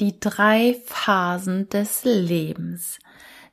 die 0.00 0.18
drei 0.18 0.76
Phasen 0.86 1.68
des 1.68 2.04
Lebens. 2.04 2.98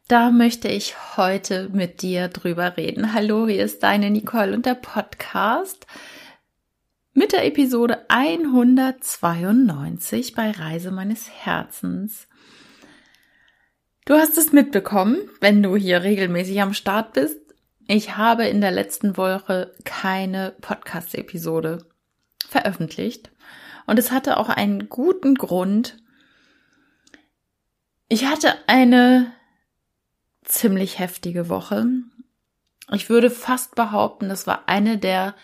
Da 0.08 0.32
möchte 0.32 0.68
ich 0.68 0.96
heute 1.18 1.70
mit 1.70 2.02
dir 2.02 2.30
drüber 2.30 2.78
reden. 2.78 3.14
Hallo, 3.14 3.48
hier 3.48 3.64
ist 3.64 3.84
deine 3.84 4.10
Nicole 4.10 4.56
und 4.56 4.66
der 4.66 4.74
Podcast 4.76 5.86
mit 7.14 7.34
der 7.34 7.46
Episode 7.46 8.06
192 8.08 10.34
bei 10.34 10.50
Reise 10.52 10.92
meines 10.92 11.30
Herzens. 11.30 12.28
Du 14.06 14.16
hast 14.16 14.38
es 14.40 14.52
mitbekommen, 14.52 15.20
wenn 15.40 15.62
du 15.62 15.76
hier 15.76 16.02
regelmäßig 16.02 16.62
am 16.62 16.74
Start 16.74 17.14
bist. 17.14 17.38
Ich 17.88 18.18
habe 18.18 18.46
in 18.46 18.62
der 18.62 18.72
letzten 18.72 19.18
Woche 19.18 19.76
keine 19.84 20.56
Podcast-Episode 20.62 21.86
veröffentlicht. 22.48 23.30
Und 23.86 24.00
es 24.00 24.12
hatte 24.12 24.38
auch 24.38 24.50
einen 24.50 24.90
guten 24.90 25.36
Grund. 25.36 25.98
Ich 28.12 28.26
hatte 28.26 28.56
eine 28.68 29.32
ziemlich 30.44 30.98
heftige 30.98 31.48
Woche. 31.48 31.86
Ich 32.92 33.08
würde 33.08 33.30
fast 33.30 33.76
behaupten, 33.76 34.30
das 34.30 34.48
war 34.48 34.68
eine 34.68 34.98
der 34.98 35.36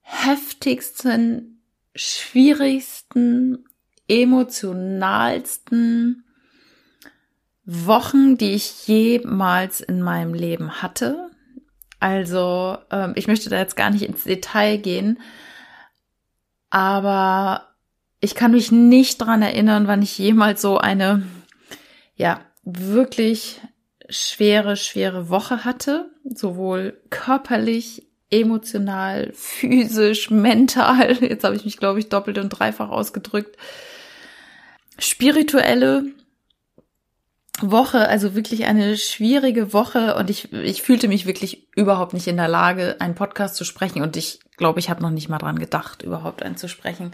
heftigsten, 0.00 1.62
schwierigsten, 1.94 3.68
emotionalsten 4.08 6.24
Wochen, 7.64 8.36
die 8.36 8.54
ich 8.54 8.88
jemals 8.88 9.80
in 9.80 10.02
meinem 10.02 10.34
Leben 10.34 10.82
hatte. 10.82 11.30
Also 12.00 12.78
ähm, 12.90 13.12
ich 13.14 13.28
möchte 13.28 13.48
da 13.48 13.58
jetzt 13.58 13.76
gar 13.76 13.90
nicht 13.90 14.02
ins 14.02 14.24
Detail 14.24 14.78
gehen, 14.78 15.20
aber 16.70 17.68
ich 18.20 18.34
kann 18.34 18.52
mich 18.52 18.72
nicht 18.72 19.18
dran 19.18 19.42
erinnern, 19.42 19.86
wann 19.86 20.02
ich 20.02 20.18
jemals 20.18 20.60
so 20.60 20.78
eine, 20.78 21.22
ja, 22.16 22.40
wirklich 22.64 23.60
schwere, 24.08 24.76
schwere 24.76 25.28
Woche 25.28 25.64
hatte, 25.64 26.10
sowohl 26.24 27.00
körperlich, 27.10 28.06
emotional, 28.30 29.32
physisch, 29.34 30.30
mental. 30.30 31.22
Jetzt 31.22 31.44
habe 31.44 31.56
ich 31.56 31.64
mich, 31.64 31.78
glaube 31.78 31.98
ich, 31.98 32.08
doppelt 32.08 32.38
und 32.38 32.50
dreifach 32.50 32.90
ausgedrückt. 32.90 33.56
Spirituelle 34.98 36.06
Woche, 37.60 38.08
also 38.08 38.34
wirklich 38.34 38.66
eine 38.66 38.96
schwierige 38.96 39.72
Woche 39.72 40.14
und 40.16 40.30
ich, 40.30 40.52
ich 40.52 40.82
fühlte 40.82 41.08
mich 41.08 41.26
wirklich 41.26 41.68
überhaupt 41.74 42.12
nicht 42.12 42.26
in 42.28 42.36
der 42.36 42.48
Lage, 42.48 42.96
einen 43.00 43.14
Podcast 43.14 43.56
zu 43.56 43.64
sprechen 43.64 44.02
und 44.02 44.16
ich 44.16 44.40
glaube, 44.56 44.78
ich 44.78 44.90
habe 44.90 45.02
noch 45.02 45.10
nicht 45.10 45.28
mal 45.28 45.38
dran 45.38 45.58
gedacht, 45.58 46.02
überhaupt 46.02 46.42
einen 46.42 46.56
zu 46.56 46.68
sprechen, 46.68 47.12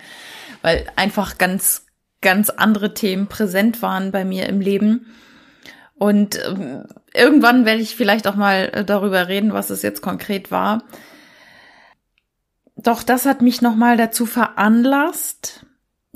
weil 0.65 0.91
einfach 0.97 1.37
ganz, 1.37 1.85
ganz 2.23 2.49
andere 2.49 2.95
Themen 2.95 3.27
präsent 3.29 3.83
waren 3.83 4.13
bei 4.13 4.25
mir 4.25 4.49
im 4.49 4.63
Leben. 4.63 5.13
Und 5.93 6.43
ähm, 6.43 6.87
irgendwann 7.13 7.67
werde 7.67 7.83
ich 7.83 7.95
vielleicht 7.95 8.27
auch 8.27 8.35
mal 8.35 8.71
äh, 8.73 8.83
darüber 8.83 9.29
reden, 9.29 9.53
was 9.53 9.69
es 9.69 9.83
jetzt 9.83 10.01
konkret 10.01 10.51
war. 10.51 10.83
Doch 12.77 13.03
das 13.03 13.27
hat 13.27 13.43
mich 13.43 13.61
nochmal 13.61 13.99
dazu 13.99 14.25
veranlasst, 14.25 15.67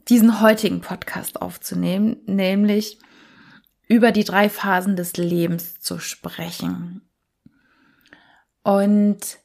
diesen 0.08 0.40
heutigen 0.40 0.80
Podcast 0.80 1.42
aufzunehmen, 1.42 2.16
nämlich 2.24 3.00
über 3.86 4.12
die 4.12 4.24
drei 4.24 4.48
Phasen 4.48 4.96
des 4.96 5.18
Lebens 5.18 5.78
zu 5.78 5.98
sprechen. 5.98 7.02
Und 8.62 9.40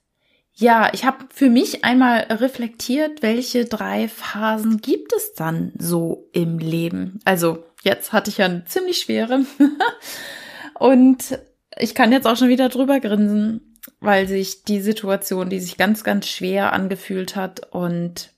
ja, 0.56 0.92
ich 0.94 1.04
habe 1.04 1.26
für 1.34 1.50
mich 1.50 1.84
einmal 1.84 2.28
reflektiert, 2.30 3.22
welche 3.22 3.66
drei 3.66 4.08
Phasen 4.08 4.82
gibt 4.82 5.12
es 5.14 5.34
dann 5.34 5.74
so 5.78 6.30
im 6.32 6.60
Leben. 6.60 7.20
Also 7.26 7.64
jetzt 7.84 8.14
hatte 8.14 8.30
ich 8.30 8.38
ja 8.38 8.46
eine 8.46 8.66
ziemlich 8.66 9.00
schwere 9.00 9.46
und 10.80 11.40
ich 11.78 11.96
kann 11.96 12.12
jetzt 12.12 12.28
auch 12.28 12.38
schon 12.38 12.50
wieder 12.50 12.70
drüber 12.70 13.00
grinsen, 13.00 13.78
weil 14.00 14.28
sich 14.28 14.64
die 14.64 14.80
Situation, 14.80 15.50
die 15.50 15.60
sich 15.60 15.78
ganz, 15.78 16.04
ganz 16.04 16.28
schwer 16.28 16.72
angefühlt 16.72 17.36
hat 17.36 17.74
und 17.74 18.30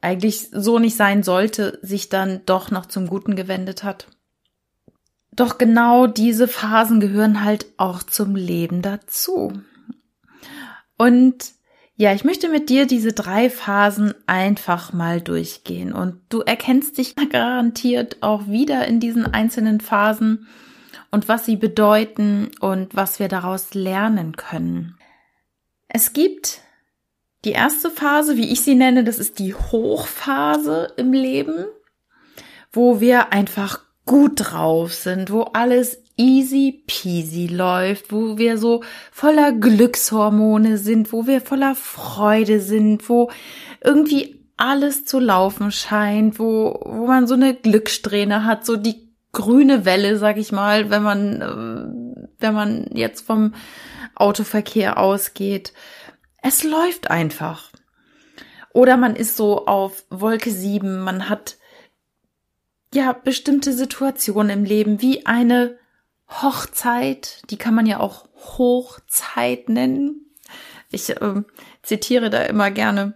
eigentlich 0.00 0.48
so 0.50 0.78
nicht 0.78 0.96
sein 0.96 1.22
sollte, 1.22 1.78
sich 1.82 2.08
dann 2.08 2.40
doch 2.46 2.70
noch 2.70 2.86
zum 2.86 3.08
Guten 3.08 3.36
gewendet 3.36 3.84
hat. 3.84 4.06
Doch 5.32 5.58
genau 5.58 6.06
diese 6.06 6.48
Phasen 6.48 6.98
gehören 6.98 7.44
halt 7.44 7.66
auch 7.76 8.02
zum 8.02 8.36
Leben 8.36 8.80
dazu. 8.80 9.52
Und 10.96 11.52
ja, 12.00 12.14
ich 12.14 12.22
möchte 12.22 12.48
mit 12.48 12.68
dir 12.68 12.86
diese 12.86 13.12
drei 13.12 13.50
Phasen 13.50 14.14
einfach 14.28 14.92
mal 14.92 15.20
durchgehen 15.20 15.92
und 15.92 16.20
du 16.28 16.42
erkennst 16.42 16.96
dich 16.96 17.16
garantiert 17.16 18.18
auch 18.22 18.46
wieder 18.46 18.86
in 18.86 19.00
diesen 19.00 19.26
einzelnen 19.26 19.80
Phasen 19.80 20.46
und 21.10 21.26
was 21.26 21.44
sie 21.44 21.56
bedeuten 21.56 22.52
und 22.60 22.94
was 22.94 23.18
wir 23.18 23.26
daraus 23.26 23.74
lernen 23.74 24.36
können. 24.36 24.96
Es 25.88 26.12
gibt 26.12 26.60
die 27.44 27.50
erste 27.50 27.90
Phase, 27.90 28.36
wie 28.36 28.52
ich 28.52 28.60
sie 28.60 28.76
nenne, 28.76 29.02
das 29.02 29.18
ist 29.18 29.40
die 29.40 29.56
Hochphase 29.56 30.92
im 30.96 31.12
Leben, 31.12 31.64
wo 32.70 33.00
wir 33.00 33.32
einfach 33.32 33.80
gut 34.06 34.34
drauf 34.36 34.94
sind, 34.94 35.32
wo 35.32 35.42
alles 35.42 36.00
easy 36.18 36.82
peasy 36.86 37.46
läuft, 37.46 38.12
wo 38.12 38.36
wir 38.36 38.58
so 38.58 38.82
voller 39.10 39.52
Glückshormone 39.52 40.76
sind, 40.76 41.12
wo 41.12 41.26
wir 41.26 41.40
voller 41.40 41.74
Freude 41.74 42.60
sind, 42.60 43.08
wo 43.08 43.30
irgendwie 43.82 44.38
alles 44.56 45.04
zu 45.04 45.20
laufen 45.20 45.70
scheint, 45.72 46.38
wo, 46.38 46.80
wo 46.84 47.06
man 47.06 47.26
so 47.26 47.34
eine 47.34 47.54
Glückssträhne 47.54 48.44
hat, 48.44 48.66
so 48.66 48.76
die 48.76 49.08
grüne 49.32 49.84
Welle, 49.84 50.18
sag 50.18 50.36
ich 50.36 50.52
mal, 50.52 50.90
wenn 50.90 51.02
man, 51.02 51.40
äh, 51.40 52.26
wenn 52.40 52.54
man 52.54 52.90
jetzt 52.92 53.24
vom 53.24 53.54
Autoverkehr 54.16 54.98
ausgeht. 54.98 55.72
Es 56.42 56.64
läuft 56.64 57.10
einfach. 57.10 57.70
Oder 58.74 58.96
man 58.96 59.14
ist 59.14 59.36
so 59.36 59.66
auf 59.66 60.04
Wolke 60.10 60.50
sieben, 60.50 61.00
man 61.00 61.28
hat 61.28 61.56
ja 62.92 63.12
bestimmte 63.12 63.72
Situationen 63.72 64.50
im 64.50 64.64
Leben, 64.64 65.00
wie 65.00 65.26
eine 65.26 65.78
Hochzeit, 66.28 67.42
die 67.50 67.56
kann 67.56 67.74
man 67.74 67.86
ja 67.86 68.00
auch 68.00 68.26
Hochzeit 68.58 69.68
nennen. 69.68 70.26
Ich 70.90 71.10
äh, 71.10 71.42
zitiere 71.82 72.30
da 72.30 72.42
immer 72.42 72.70
gerne 72.70 73.14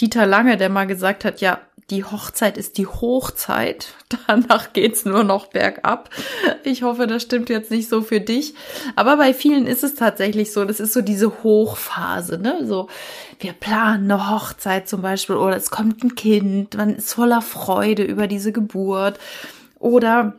Dieter 0.00 0.26
Lange, 0.26 0.56
der 0.56 0.68
mal 0.68 0.86
gesagt 0.86 1.24
hat, 1.24 1.40
ja, 1.40 1.60
die 1.90 2.02
Hochzeit 2.02 2.56
ist 2.56 2.78
die 2.78 2.86
Hochzeit. 2.86 3.88
Danach 4.26 4.72
geht's 4.72 5.04
nur 5.04 5.22
noch 5.22 5.48
bergab. 5.48 6.10
Ich 6.64 6.82
hoffe, 6.82 7.06
das 7.06 7.22
stimmt 7.22 7.50
jetzt 7.50 7.70
nicht 7.70 7.88
so 7.88 8.00
für 8.00 8.20
dich. 8.20 8.54
Aber 8.96 9.16
bei 9.16 9.34
vielen 9.34 9.66
ist 9.66 9.84
es 9.84 9.94
tatsächlich 9.94 10.52
so. 10.52 10.64
Das 10.64 10.80
ist 10.80 10.94
so 10.94 11.02
diese 11.02 11.42
Hochphase, 11.42 12.38
ne? 12.38 12.66
So, 12.66 12.88
wir 13.38 13.52
planen 13.52 14.10
eine 14.10 14.30
Hochzeit 14.30 14.88
zum 14.88 15.02
Beispiel 15.02 15.36
oder 15.36 15.56
es 15.56 15.70
kommt 15.70 16.02
ein 16.02 16.14
Kind. 16.14 16.76
Man 16.76 16.96
ist 16.96 17.12
voller 17.12 17.42
Freude 17.42 18.02
über 18.02 18.26
diese 18.26 18.52
Geburt. 18.52 19.18
Oder 19.78 20.34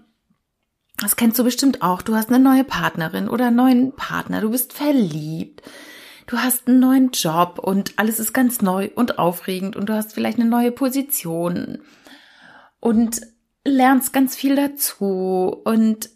das 0.97 1.15
kennst 1.15 1.37
du 1.39 1.43
bestimmt 1.43 1.81
auch. 1.81 2.01
Du 2.01 2.15
hast 2.15 2.29
eine 2.29 2.39
neue 2.39 2.63
Partnerin 2.63 3.29
oder 3.29 3.47
einen 3.47 3.55
neuen 3.55 3.95
Partner. 3.95 4.41
Du 4.41 4.49
bist 4.49 4.73
verliebt 4.73 5.61
du 6.27 6.37
hast 6.37 6.67
einen 6.67 6.79
neuen 6.79 7.11
Job 7.11 7.59
und 7.59 7.97
alles 7.97 8.19
ist 8.19 8.33
ganz 8.33 8.61
neu 8.61 8.89
und 8.95 9.19
aufregend 9.19 9.75
und 9.75 9.87
du 9.87 9.93
hast 9.93 10.13
vielleicht 10.13 10.39
eine 10.39 10.49
neue 10.49 10.71
Position 10.71 11.79
und 12.79 13.21
lernst 13.63 14.13
ganz 14.13 14.35
viel 14.35 14.55
dazu 14.55 15.61
und 15.63 16.09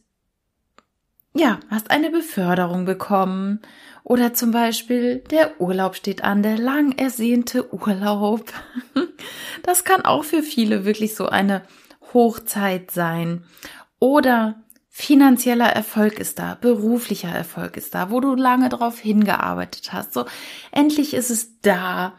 ja, 1.36 1.60
hast 1.70 1.92
eine 1.92 2.10
Beförderung 2.10 2.86
bekommen 2.86 3.62
oder 4.04 4.34
zum 4.34 4.52
Beispiel 4.52 5.20
der 5.30 5.62
Urlaub 5.62 5.96
steht 5.96 6.24
an, 6.24 6.42
der 6.42 6.58
lang 6.58 6.98
ersehnte 6.98 7.74
Urlaub. 7.74 8.52
Das 9.62 9.84
kann 9.84 10.04
auch 10.04 10.24
für 10.24 10.42
viele 10.42 10.86
wirklich 10.86 11.16
so 11.16 11.28
eine 11.28 11.64
Hochzeit 12.14 12.92
sein. 12.92 13.44
Oder 14.00 14.64
finanzieller 15.00 15.70
Erfolg 15.70 16.20
ist 16.20 16.40
da, 16.40 16.56
beruflicher 16.56 17.30
Erfolg 17.30 17.78
ist 17.78 17.96
da, 17.96 18.12
wo 18.12 18.20
du 18.20 18.36
lange 18.36 18.68
drauf 18.68 19.00
hingearbeitet 19.00 19.94
hast. 19.94 20.14
So, 20.14 20.26
endlich 20.74 21.14
ist 21.14 21.30
es 21.30 21.62
da. 21.62 22.18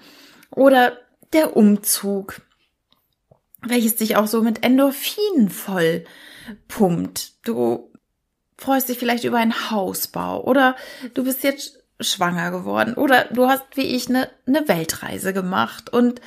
Oder 0.50 0.96
der 1.34 1.58
Umzug, 1.58 2.40
welches 3.60 3.96
dich 3.96 4.16
auch 4.16 4.26
so 4.26 4.40
mit 4.40 4.64
Endorphinen 4.64 5.50
voll 5.50 6.06
pumpt. 6.68 7.46
Du 7.46 7.92
freust 8.56 8.88
dich 8.88 8.98
vielleicht 8.98 9.24
über 9.24 9.36
einen 9.36 9.70
Hausbau 9.70 10.42
oder 10.42 10.74
du 11.12 11.24
bist 11.24 11.44
jetzt 11.44 11.84
schwanger 12.00 12.50
geworden 12.50 12.94
oder 12.94 13.24
du 13.24 13.46
hast 13.46 13.64
wie 13.74 13.94
ich 13.94 14.08
eine, 14.08 14.30
eine 14.46 14.66
Weltreise 14.68 15.34
gemacht 15.34 15.92
und 15.92 16.22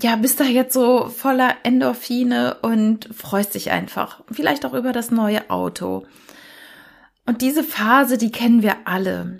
ja, 0.00 0.16
bist 0.16 0.40
da 0.40 0.44
jetzt 0.44 0.74
so 0.74 1.08
voller 1.08 1.56
Endorphine 1.62 2.58
und 2.62 3.08
freust 3.14 3.54
dich 3.54 3.70
einfach. 3.70 4.22
Vielleicht 4.30 4.66
auch 4.66 4.74
über 4.74 4.92
das 4.92 5.10
neue 5.10 5.48
Auto. 5.50 6.06
Und 7.24 7.42
diese 7.42 7.64
Phase, 7.64 8.18
die 8.18 8.30
kennen 8.30 8.62
wir 8.62 8.76
alle. 8.84 9.38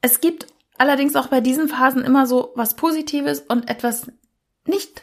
Es 0.00 0.20
gibt 0.20 0.46
allerdings 0.76 1.14
auch 1.14 1.28
bei 1.28 1.40
diesen 1.40 1.68
Phasen 1.68 2.04
immer 2.04 2.26
so 2.26 2.52
was 2.56 2.74
Positives 2.74 3.40
und 3.40 3.70
etwas 3.70 4.10
nicht 4.66 5.02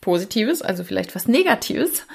Positives, 0.00 0.60
also 0.60 0.84
vielleicht 0.84 1.14
was 1.14 1.26
Negatives, 1.26 2.06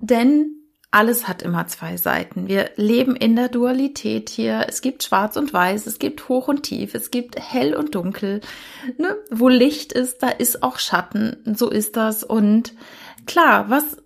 denn 0.00 0.65
alles 0.90 1.28
hat 1.28 1.42
immer 1.42 1.66
zwei 1.66 1.96
Seiten. 1.96 2.48
Wir 2.48 2.70
leben 2.76 3.16
in 3.16 3.36
der 3.36 3.48
Dualität 3.48 4.30
hier. 4.30 4.66
Es 4.68 4.80
gibt 4.80 5.02
Schwarz 5.02 5.36
und 5.36 5.52
Weiß, 5.52 5.86
es 5.86 5.98
gibt 5.98 6.28
Hoch 6.28 6.48
und 6.48 6.62
Tief, 6.62 6.94
es 6.94 7.10
gibt 7.10 7.38
Hell 7.38 7.74
und 7.74 7.94
Dunkel. 7.94 8.40
Ne? 8.96 9.16
Wo 9.30 9.48
Licht 9.48 9.92
ist, 9.92 10.22
da 10.22 10.28
ist 10.28 10.62
auch 10.62 10.78
Schatten. 10.78 11.36
So 11.56 11.68
ist 11.68 11.96
das. 11.96 12.24
Und 12.24 12.72
klar, 13.26 13.68
was 13.68 13.98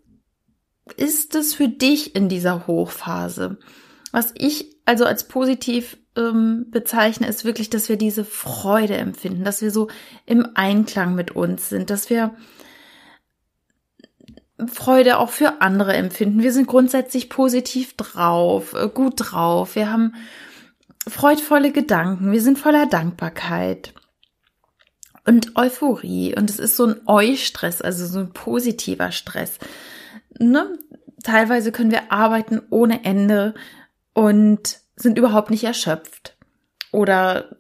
ist 0.97 1.35
es 1.35 1.55
für 1.55 1.69
dich 1.69 2.17
in 2.17 2.29
dieser 2.29 2.67
Hochphase? 2.67 3.59
Was 4.11 4.32
ich 4.37 4.77
also 4.85 5.05
als 5.05 5.29
positiv 5.29 5.99
ähm, 6.17 6.67
bezeichne, 6.71 7.29
ist 7.29 7.44
wirklich, 7.44 7.71
dass 7.71 7.88
wir 7.88 7.97
diese 7.97 8.25
Freude 8.25 8.97
empfinden, 8.97 9.44
dass 9.44 9.62
wir 9.62 9.71
so 9.71 9.88
im 10.27 10.49
Einklang 10.55 11.15
mit 11.15 11.31
uns 11.37 11.69
sind, 11.69 11.91
dass 11.91 12.11
wir 12.11 12.35
Freude 14.69 15.19
auch 15.19 15.31
für 15.31 15.61
andere 15.61 15.95
empfinden. 15.95 16.43
Wir 16.43 16.53
sind 16.53 16.67
grundsätzlich 16.67 17.29
positiv 17.29 17.97
drauf, 17.97 18.75
äh, 18.75 18.89
gut 18.89 19.15
drauf. 19.17 19.75
Wir 19.75 19.91
haben 19.91 20.15
freudvolle 21.09 21.73
Gedanken. 21.73 22.33
Wir 22.33 22.41
sind 22.41 22.59
voller 22.59 22.87
Dankbarkeit 22.87 23.95
und 25.27 25.57
Euphorie. 25.57 26.35
Und 26.37 26.51
es 26.51 26.59
ist 26.59 26.77
so 26.77 26.87
ein 26.87 27.01
Eu-Stress, 27.07 27.83
also 27.83 28.07
so 28.07 28.21
ein 28.21 28.33
positiver 28.33 29.12
Stress. 29.12 29.59
Ne? 30.39 30.79
Teilweise 31.23 31.73
können 31.73 31.91
wir 31.91 32.13
arbeiten 32.13 32.63
ohne 32.71 33.05
Ende 33.05 33.55
und 34.15 34.81
sind 34.97 35.19
überhaupt 35.19 35.51
nicht 35.51 35.65
erschöpft. 35.65 36.37
Oder 36.93 37.56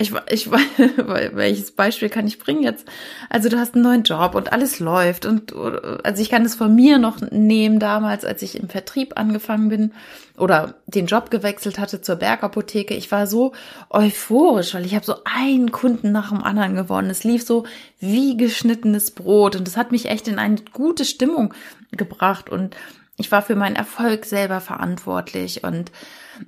ich, 0.00 0.12
ich, 0.30 0.50
welches 1.32 1.72
Beispiel 1.72 2.08
kann 2.08 2.26
ich 2.26 2.38
bringen 2.38 2.62
jetzt? 2.62 2.86
Also 3.28 3.48
du 3.48 3.58
hast 3.58 3.74
einen 3.74 3.84
neuen 3.84 4.02
Job 4.02 4.34
und 4.34 4.52
alles 4.52 4.80
läuft 4.80 5.26
und, 5.26 5.54
also 5.54 6.22
ich 6.22 6.30
kann 6.30 6.44
es 6.44 6.54
von 6.54 6.74
mir 6.74 6.98
noch 6.98 7.20
nehmen 7.30 7.78
damals, 7.78 8.24
als 8.24 8.42
ich 8.42 8.58
im 8.58 8.68
Vertrieb 8.70 9.18
angefangen 9.18 9.68
bin 9.68 9.92
oder 10.38 10.74
den 10.86 11.06
Job 11.06 11.30
gewechselt 11.30 11.78
hatte 11.78 12.00
zur 12.00 12.16
Bergapotheke. 12.16 12.94
Ich 12.94 13.12
war 13.12 13.26
so 13.26 13.52
euphorisch, 13.90 14.74
weil 14.74 14.86
ich 14.86 14.94
habe 14.94 15.04
so 15.04 15.16
einen 15.24 15.70
Kunden 15.70 16.12
nach 16.12 16.30
dem 16.30 16.42
anderen 16.42 16.74
gewonnen. 16.74 17.10
Es 17.10 17.24
lief 17.24 17.44
so 17.44 17.64
wie 17.98 18.38
geschnittenes 18.38 19.10
Brot 19.10 19.54
und 19.54 19.68
es 19.68 19.76
hat 19.76 19.92
mich 19.92 20.06
echt 20.06 20.28
in 20.28 20.38
eine 20.38 20.56
gute 20.72 21.04
Stimmung 21.04 21.52
gebracht 21.92 22.48
und 22.48 22.74
ich 23.20 23.30
war 23.30 23.42
für 23.42 23.56
meinen 23.56 23.76
Erfolg 23.76 24.24
selber 24.24 24.60
verantwortlich 24.60 25.64
und 25.64 25.92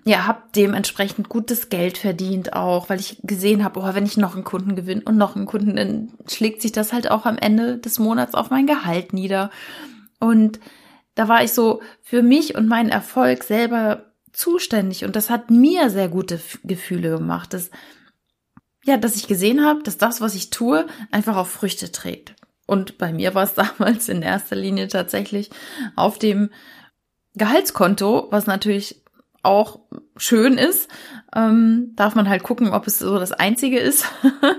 ja, 0.04 0.26
habe 0.26 0.42
dementsprechend 0.56 1.28
gutes 1.28 1.68
Geld 1.68 1.98
verdient 1.98 2.54
auch, 2.54 2.88
weil 2.88 2.98
ich 2.98 3.18
gesehen 3.22 3.62
habe, 3.62 3.80
oh, 3.80 3.94
wenn 3.94 4.06
ich 4.06 4.16
noch 4.16 4.34
einen 4.34 4.44
Kunden 4.44 4.74
gewinne 4.74 5.02
und 5.04 5.16
noch 5.18 5.36
einen 5.36 5.46
Kunden, 5.46 5.76
dann 5.76 6.12
schlägt 6.26 6.62
sich 6.62 6.72
das 6.72 6.92
halt 6.92 7.10
auch 7.10 7.26
am 7.26 7.36
Ende 7.36 7.78
des 7.78 7.98
Monats 7.98 8.34
auf 8.34 8.50
mein 8.50 8.66
Gehalt 8.66 9.12
nieder. 9.12 9.50
Und 10.18 10.60
da 11.14 11.28
war 11.28 11.44
ich 11.44 11.52
so 11.52 11.82
für 12.00 12.22
mich 12.22 12.54
und 12.54 12.68
meinen 12.68 12.88
Erfolg 12.88 13.44
selber 13.44 14.12
zuständig 14.32 15.04
und 15.04 15.14
das 15.14 15.28
hat 15.28 15.50
mir 15.50 15.90
sehr 15.90 16.08
gute 16.08 16.40
Gefühle 16.64 17.10
gemacht, 17.10 17.52
dass 17.52 17.70
ja, 18.84 18.96
dass 18.96 19.14
ich 19.14 19.28
gesehen 19.28 19.64
habe, 19.64 19.82
dass 19.82 19.96
das, 19.96 20.20
was 20.20 20.34
ich 20.34 20.50
tue, 20.50 20.86
einfach 21.12 21.36
auch 21.36 21.46
Früchte 21.46 21.92
trägt. 21.92 22.34
Und 22.72 22.96
bei 22.96 23.12
mir 23.12 23.34
war 23.34 23.42
es 23.42 23.52
damals 23.78 24.08
in 24.08 24.22
erster 24.22 24.56
Linie 24.56 24.88
tatsächlich 24.88 25.50
auf 25.94 26.18
dem 26.18 26.48
Gehaltskonto, 27.34 28.28
was 28.30 28.46
natürlich 28.46 29.04
auch 29.42 29.80
schön 30.16 30.56
ist, 30.56 30.88
ähm, 31.34 31.92
darf 31.96 32.14
man 32.14 32.30
halt 32.30 32.42
gucken, 32.42 32.72
ob 32.72 32.86
es 32.86 32.98
so 32.98 33.18
das 33.18 33.32
Einzige 33.32 33.78
ist. 33.78 34.06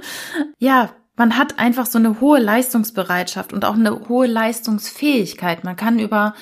ja, 0.59 0.91
man 1.15 1.37
hat 1.37 1.57
einfach 1.57 1.87
so 1.87 1.97
eine 1.97 2.19
hohe 2.19 2.39
Leistungsbereitschaft 2.39 3.51
und 3.51 3.65
auch 3.65 3.75
eine 3.75 4.07
hohe 4.07 4.27
Leistungsfähigkeit. 4.27 5.63
Man 5.63 5.75
kann 5.75 5.97
über 5.97 6.35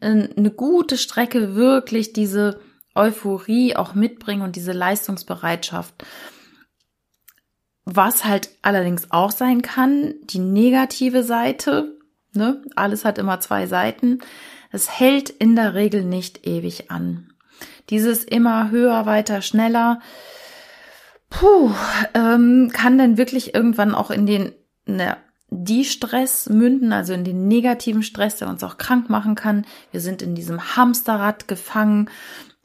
äh, 0.00 0.28
eine 0.36 0.50
gute 0.52 0.98
Strecke 0.98 1.56
wirklich 1.56 2.12
diese 2.12 2.60
Euphorie 2.94 3.74
auch 3.74 3.94
mitbringen 3.94 4.42
und 4.42 4.54
diese 4.54 4.72
Leistungsbereitschaft. 4.72 6.04
Was 7.90 8.26
halt 8.26 8.50
allerdings 8.60 9.10
auch 9.12 9.30
sein 9.30 9.62
kann, 9.62 10.12
die 10.24 10.40
negative 10.40 11.22
Seite, 11.22 11.96
ne? 12.34 12.62
alles 12.76 13.06
hat 13.06 13.16
immer 13.16 13.40
zwei 13.40 13.66
Seiten, 13.66 14.18
es 14.70 15.00
hält 15.00 15.30
in 15.30 15.56
der 15.56 15.72
Regel 15.72 16.04
nicht 16.04 16.46
ewig 16.46 16.90
an. 16.90 17.32
Dieses 17.88 18.24
immer 18.24 18.70
höher, 18.70 19.06
weiter, 19.06 19.40
schneller, 19.40 20.00
puh, 21.30 21.70
ähm, 22.12 22.70
kann 22.74 22.98
dann 22.98 23.16
wirklich 23.16 23.54
irgendwann 23.54 23.94
auch 23.94 24.10
in 24.10 24.26
den, 24.26 24.52
ne, 24.84 25.16
die 25.48 25.86
Stress 25.86 26.50
münden, 26.50 26.92
also 26.92 27.14
in 27.14 27.24
den 27.24 27.48
negativen 27.48 28.02
Stress, 28.02 28.36
der 28.36 28.50
uns 28.50 28.62
auch 28.62 28.76
krank 28.76 29.08
machen 29.08 29.34
kann. 29.34 29.64
Wir 29.92 30.02
sind 30.02 30.20
in 30.20 30.34
diesem 30.34 30.76
Hamsterrad 30.76 31.48
gefangen, 31.48 32.10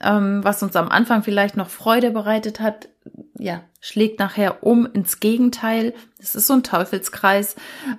ähm, 0.02 0.44
was 0.44 0.62
uns 0.64 0.76
am 0.76 0.90
Anfang 0.90 1.24
vielleicht 1.24 1.56
noch 1.56 1.70
Freude 1.70 2.12
bereitet 2.12 2.60
hat, 2.60 2.90
ja, 3.38 3.64
schlägt 3.80 4.20
nachher 4.20 4.64
um 4.64 4.86
ins 4.86 5.20
Gegenteil. 5.20 5.94
Es 6.20 6.36
ist 6.36 6.48
so 6.48 6.54
ein 6.54 6.64
Teufelskreis 6.64 7.56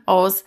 aus 0.07 0.45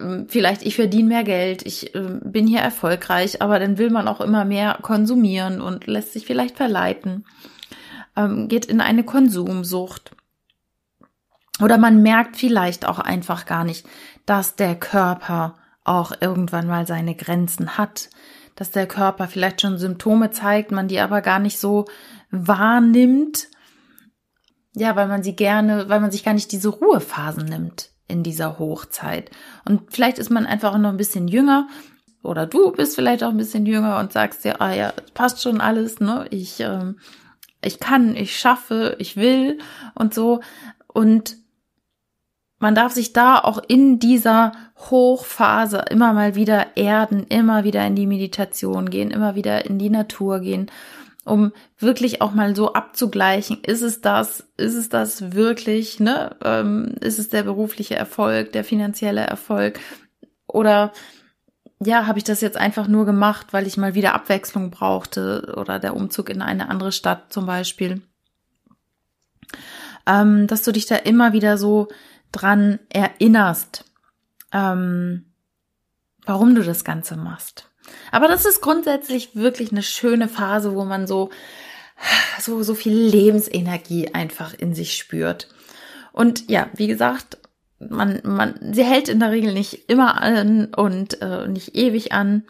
ähm, 0.00 0.26
vielleicht 0.28 0.62
ich 0.62 0.76
verdiene 0.76 1.08
mehr 1.08 1.24
Geld, 1.24 1.66
ich 1.66 1.94
äh, 1.94 2.20
bin 2.24 2.46
hier 2.46 2.60
erfolgreich, 2.60 3.42
aber 3.42 3.58
dann 3.58 3.78
will 3.78 3.90
man 3.90 4.08
auch 4.08 4.20
immer 4.20 4.44
mehr 4.44 4.78
konsumieren 4.82 5.60
und 5.60 5.86
lässt 5.86 6.12
sich 6.12 6.26
vielleicht 6.26 6.56
verleiten, 6.56 7.24
ähm, 8.16 8.48
geht 8.48 8.64
in 8.64 8.80
eine 8.80 9.04
Konsumsucht. 9.04 10.12
Oder 11.62 11.76
man 11.76 12.02
merkt 12.02 12.36
vielleicht 12.36 12.86
auch 12.86 12.98
einfach 12.98 13.44
gar 13.44 13.64
nicht, 13.64 13.86
dass 14.24 14.56
der 14.56 14.76
Körper 14.76 15.56
auch 15.84 16.12
irgendwann 16.20 16.66
mal 16.66 16.86
seine 16.86 17.14
Grenzen 17.14 17.76
hat, 17.76 18.08
dass 18.54 18.70
der 18.70 18.86
Körper 18.86 19.28
vielleicht 19.28 19.60
schon 19.60 19.78
Symptome 19.78 20.30
zeigt, 20.30 20.72
man 20.72 20.88
die 20.88 21.00
aber 21.00 21.20
gar 21.20 21.38
nicht 21.38 21.58
so 21.58 21.86
wahrnimmt. 22.30 23.48
Ja, 24.74 24.94
weil 24.96 25.08
man 25.08 25.22
sie 25.22 25.34
gerne, 25.34 25.88
weil 25.88 26.00
man 26.00 26.10
sich 26.10 26.24
gar 26.24 26.34
nicht 26.34 26.52
diese 26.52 26.68
Ruhephasen 26.68 27.44
nimmt 27.44 27.90
in 28.06 28.22
dieser 28.22 28.58
Hochzeit. 28.58 29.30
Und 29.64 29.92
vielleicht 29.92 30.18
ist 30.18 30.30
man 30.30 30.46
einfach 30.46 30.76
noch 30.78 30.90
ein 30.90 30.96
bisschen 30.96 31.28
jünger 31.28 31.68
oder 32.22 32.46
du 32.46 32.72
bist 32.72 32.94
vielleicht 32.94 33.24
auch 33.24 33.30
ein 33.30 33.36
bisschen 33.36 33.66
jünger 33.66 33.98
und 33.98 34.12
sagst 34.12 34.44
dir, 34.44 34.60
ah 34.60 34.72
ja, 34.72 34.92
passt 35.14 35.42
schon 35.42 35.60
alles, 35.60 36.00
ne? 36.00 36.26
Ich, 36.30 36.60
ähm, 36.60 36.98
ich 37.64 37.80
kann, 37.80 38.14
ich 38.14 38.38
schaffe, 38.38 38.96
ich 38.98 39.16
will 39.16 39.58
und 39.94 40.12
so. 40.12 40.40
Und 40.86 41.36
man 42.58 42.74
darf 42.74 42.92
sich 42.92 43.14
da 43.14 43.38
auch 43.38 43.62
in 43.68 43.98
dieser 43.98 44.52
Hochphase 44.76 45.84
immer 45.90 46.12
mal 46.12 46.34
wieder 46.34 46.76
erden, 46.76 47.24
immer 47.28 47.64
wieder 47.64 47.86
in 47.86 47.96
die 47.96 48.06
Meditation 48.06 48.90
gehen, 48.90 49.10
immer 49.10 49.34
wieder 49.34 49.64
in 49.64 49.78
die 49.78 49.90
Natur 49.90 50.40
gehen 50.40 50.70
um 51.24 51.52
wirklich 51.78 52.22
auch 52.22 52.32
mal 52.32 52.56
so 52.56 52.72
abzugleichen, 52.72 53.62
ist 53.62 53.82
es 53.82 54.00
das, 54.00 54.44
ist 54.56 54.74
es 54.74 54.88
das 54.88 55.32
wirklich, 55.32 56.00
ne? 56.00 56.36
Ähm, 56.42 56.94
ist 57.00 57.18
es 57.18 57.28
der 57.28 57.42
berufliche 57.42 57.94
Erfolg, 57.94 58.52
der 58.52 58.64
finanzielle 58.64 59.20
Erfolg? 59.20 59.80
Oder 60.46 60.92
ja, 61.82 62.06
habe 62.06 62.18
ich 62.18 62.24
das 62.24 62.40
jetzt 62.40 62.56
einfach 62.56 62.88
nur 62.88 63.06
gemacht, 63.06 63.48
weil 63.52 63.66
ich 63.66 63.76
mal 63.76 63.94
wieder 63.94 64.14
Abwechslung 64.14 64.70
brauchte 64.70 65.54
oder 65.56 65.78
der 65.78 65.96
Umzug 65.96 66.28
in 66.28 66.42
eine 66.42 66.68
andere 66.68 66.92
Stadt 66.92 67.32
zum 67.32 67.46
Beispiel? 67.46 68.02
Ähm, 70.06 70.46
dass 70.46 70.62
du 70.62 70.72
dich 70.72 70.86
da 70.86 70.96
immer 70.96 71.32
wieder 71.32 71.56
so 71.56 71.88
dran 72.32 72.78
erinnerst, 72.90 73.84
ähm, 74.52 75.32
warum 76.24 76.54
du 76.54 76.62
das 76.62 76.84
Ganze 76.84 77.16
machst. 77.16 77.69
Aber 78.10 78.28
das 78.28 78.44
ist 78.44 78.60
grundsätzlich 78.60 79.34
wirklich 79.34 79.72
eine 79.72 79.82
schöne 79.82 80.28
Phase, 80.28 80.74
wo 80.74 80.84
man 80.84 81.06
so, 81.06 81.30
so, 82.40 82.62
so 82.62 82.74
viel 82.74 82.94
Lebensenergie 82.94 84.14
einfach 84.14 84.54
in 84.54 84.74
sich 84.74 84.96
spürt. 84.96 85.48
Und 86.12 86.50
ja, 86.50 86.68
wie 86.74 86.86
gesagt, 86.86 87.38
man, 87.78 88.20
man, 88.24 88.72
sie 88.72 88.84
hält 88.84 89.08
in 89.08 89.20
der 89.20 89.30
Regel 89.30 89.52
nicht 89.52 89.88
immer 89.90 90.20
an 90.20 90.66
und 90.74 91.20
äh, 91.22 91.48
nicht 91.48 91.76
ewig 91.76 92.12
an. 92.12 92.44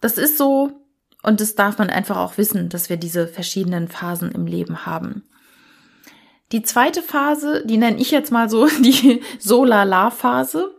Das 0.00 0.18
ist 0.18 0.38
so 0.38 0.78
und 1.22 1.40
das 1.40 1.54
darf 1.54 1.78
man 1.78 1.90
einfach 1.90 2.16
auch 2.16 2.38
wissen, 2.38 2.68
dass 2.68 2.88
wir 2.88 2.96
diese 2.96 3.26
verschiedenen 3.26 3.88
Phasen 3.88 4.30
im 4.30 4.46
Leben 4.46 4.86
haben. 4.86 5.24
Die 6.52 6.62
zweite 6.62 7.02
Phase, 7.02 7.64
die 7.66 7.76
nenne 7.76 7.98
ich 7.98 8.10
jetzt 8.10 8.32
mal 8.32 8.48
so 8.48 8.66
die 8.80 9.20
Solala-Phase. 9.38 10.74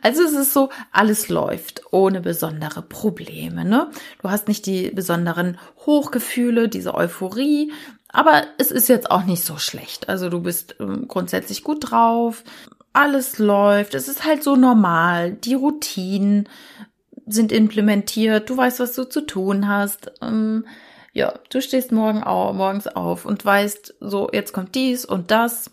Also 0.00 0.22
es 0.22 0.32
ist 0.32 0.52
so, 0.52 0.70
alles 0.90 1.28
läuft 1.28 1.82
ohne 1.92 2.20
besondere 2.20 2.82
Probleme. 2.82 3.64
Ne? 3.64 3.90
Du 4.22 4.30
hast 4.30 4.48
nicht 4.48 4.66
die 4.66 4.90
besonderen 4.90 5.58
Hochgefühle, 5.86 6.68
diese 6.68 6.94
Euphorie, 6.94 7.72
aber 8.08 8.44
es 8.58 8.70
ist 8.70 8.88
jetzt 8.88 9.10
auch 9.10 9.24
nicht 9.24 9.44
so 9.44 9.56
schlecht. 9.56 10.08
Also 10.08 10.28
du 10.28 10.40
bist 10.40 10.76
ähm, 10.80 11.08
grundsätzlich 11.08 11.64
gut 11.64 11.90
drauf, 11.90 12.44
alles 12.92 13.38
läuft, 13.38 13.94
es 13.94 14.08
ist 14.08 14.24
halt 14.24 14.42
so 14.42 14.54
normal, 14.54 15.32
die 15.32 15.54
Routinen 15.54 16.48
sind 17.26 17.52
implementiert, 17.52 18.50
du 18.50 18.56
weißt, 18.56 18.80
was 18.80 18.94
du 18.94 19.04
zu 19.04 19.22
tun 19.22 19.68
hast. 19.68 20.12
Ähm, 20.20 20.66
ja, 21.12 21.34
du 21.50 21.60
stehst 21.60 21.92
morgen 21.92 22.22
auf, 22.22 22.54
morgens 22.54 22.86
auf 22.86 23.24
und 23.24 23.44
weißt, 23.44 23.94
so, 24.00 24.28
jetzt 24.32 24.52
kommt 24.52 24.74
dies 24.74 25.04
und 25.04 25.30
das. 25.30 25.70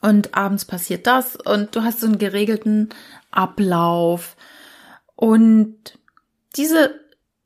Und 0.00 0.34
abends 0.34 0.64
passiert 0.64 1.06
das 1.06 1.36
und 1.36 1.74
du 1.76 1.82
hast 1.82 2.00
so 2.00 2.06
einen 2.06 2.18
geregelten 2.18 2.90
Ablauf 3.30 4.36
und 5.16 5.98
diese 6.56 7.00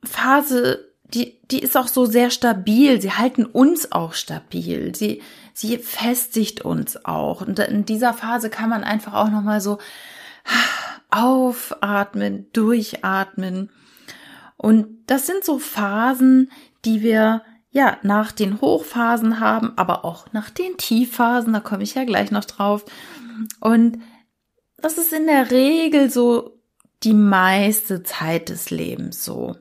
Phase, 0.05 0.93
die, 1.05 1.41
die 1.51 1.61
ist 1.61 1.77
auch 1.77 1.89
so 1.89 2.07
sehr 2.07 2.31
stabil. 2.31 3.01
Sie 3.01 3.13
halten 3.13 3.45
uns 3.45 3.93
auch 3.93 4.13
stabil. 4.13 4.95
Sie, 4.95 5.23
sie 5.55 5.79
festigt 5.79 6.63
uns 6.63 7.05
auch. 7.05 7.41
Und 7.41 7.59
in 7.59 7.85
dieser 7.85 8.15
Phase 8.15 8.51
kann 8.51 8.71
man 8.71 8.85
einfach 8.85 9.15
auch 9.15 9.31
nochmal 9.31 9.61
so 9.61 9.79
aufatmen, 11.11 12.47
durchatmen. 12.53 13.71
Und 14.57 14.89
das 15.07 15.27
sind 15.27 15.45
so 15.45 15.59
Phasen, 15.59 16.51
die 16.85 17.03
wir 17.03 17.43
ja 17.71 17.99
nach 18.03 18.33
den 18.33 18.61
Hochphasen 18.61 19.41
haben, 19.41 19.73
aber 19.77 20.05
auch 20.05 20.33
nach 20.33 20.51
den 20.51 20.77
Tiefphasen, 20.77 21.53
da 21.53 21.61
komme 21.61 21.83
ich 21.83 21.95
ja 21.95 22.05
gleich 22.05 22.31
noch 22.31 22.45
drauf. 22.45 22.85
Und 23.61 23.99
das 24.79 24.99
ist 24.99 25.13
in 25.13 25.27
der 25.27 25.51
Regel 25.51 26.11
so 26.11 26.59
die 27.03 27.15
meiste 27.15 28.03
Zeit 28.03 28.49
des 28.49 28.71
Lebens 28.71 29.25
so. 29.25 29.57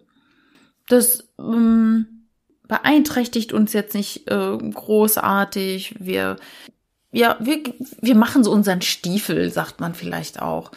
Das 0.88 1.28
ähm, 1.38 2.28
beeinträchtigt 2.68 3.54
uns 3.54 3.74
jetzt 3.74 3.94
nicht 3.94 4.30
äh, 4.30 4.58
großartig. 4.58 5.96
Wir, 6.00 6.38
ja, 7.12 7.38
wir, 7.40 7.62
wir 8.02 8.16
machen 8.16 8.44
so 8.44 8.52
unseren 8.52 8.82
Stiefel, 8.82 9.52
sagt 9.52 9.80
man 9.80 9.94
vielleicht 9.94 10.42
auch. 10.42 10.72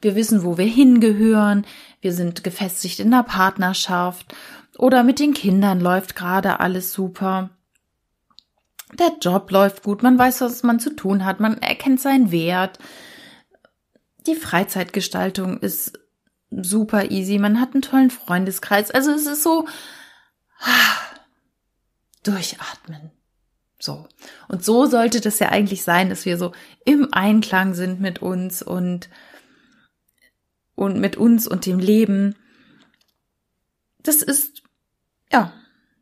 Wir 0.00 0.14
wissen, 0.14 0.44
wo 0.44 0.56
wir 0.56 0.66
hingehören. 0.66 1.66
Wir 2.00 2.12
sind 2.12 2.44
gefestigt 2.44 3.00
in 3.00 3.10
der 3.10 3.24
Partnerschaft 3.24 4.34
oder 4.78 5.02
mit 5.02 5.18
den 5.18 5.34
Kindern 5.34 5.80
läuft 5.80 6.16
gerade 6.16 6.60
alles 6.60 6.92
super. 6.92 7.50
Der 8.98 9.12
Job 9.20 9.50
läuft 9.50 9.82
gut, 9.82 10.02
man 10.02 10.18
weiß, 10.18 10.40
was 10.42 10.62
man 10.62 10.78
zu 10.78 10.94
tun 10.94 11.24
hat, 11.24 11.40
man 11.40 11.58
erkennt 11.58 12.00
seinen 12.00 12.30
Wert. 12.30 12.78
Die 14.26 14.36
Freizeitgestaltung 14.36 15.58
ist 15.58 15.98
super 16.50 17.10
easy, 17.10 17.38
man 17.38 17.60
hat 17.60 17.74
einen 17.74 17.82
tollen 17.82 18.10
Freundeskreis. 18.10 18.90
Also 18.90 19.10
es 19.10 19.26
ist 19.26 19.42
so 19.42 19.66
durchatmen. 22.22 23.10
So. 23.78 24.08
Und 24.48 24.64
so 24.64 24.86
sollte 24.86 25.20
das 25.20 25.38
ja 25.38 25.50
eigentlich 25.50 25.82
sein, 25.82 26.08
dass 26.08 26.24
wir 26.24 26.38
so 26.38 26.52
im 26.84 27.12
Einklang 27.12 27.74
sind 27.74 28.00
mit 28.00 28.22
uns 28.22 28.62
und, 28.62 29.10
und 30.74 30.98
mit 30.98 31.16
uns 31.16 31.46
und 31.46 31.66
dem 31.66 31.78
Leben. 31.78 32.36
Das 34.02 34.22
ist 34.22 34.62
ja, 35.32 35.52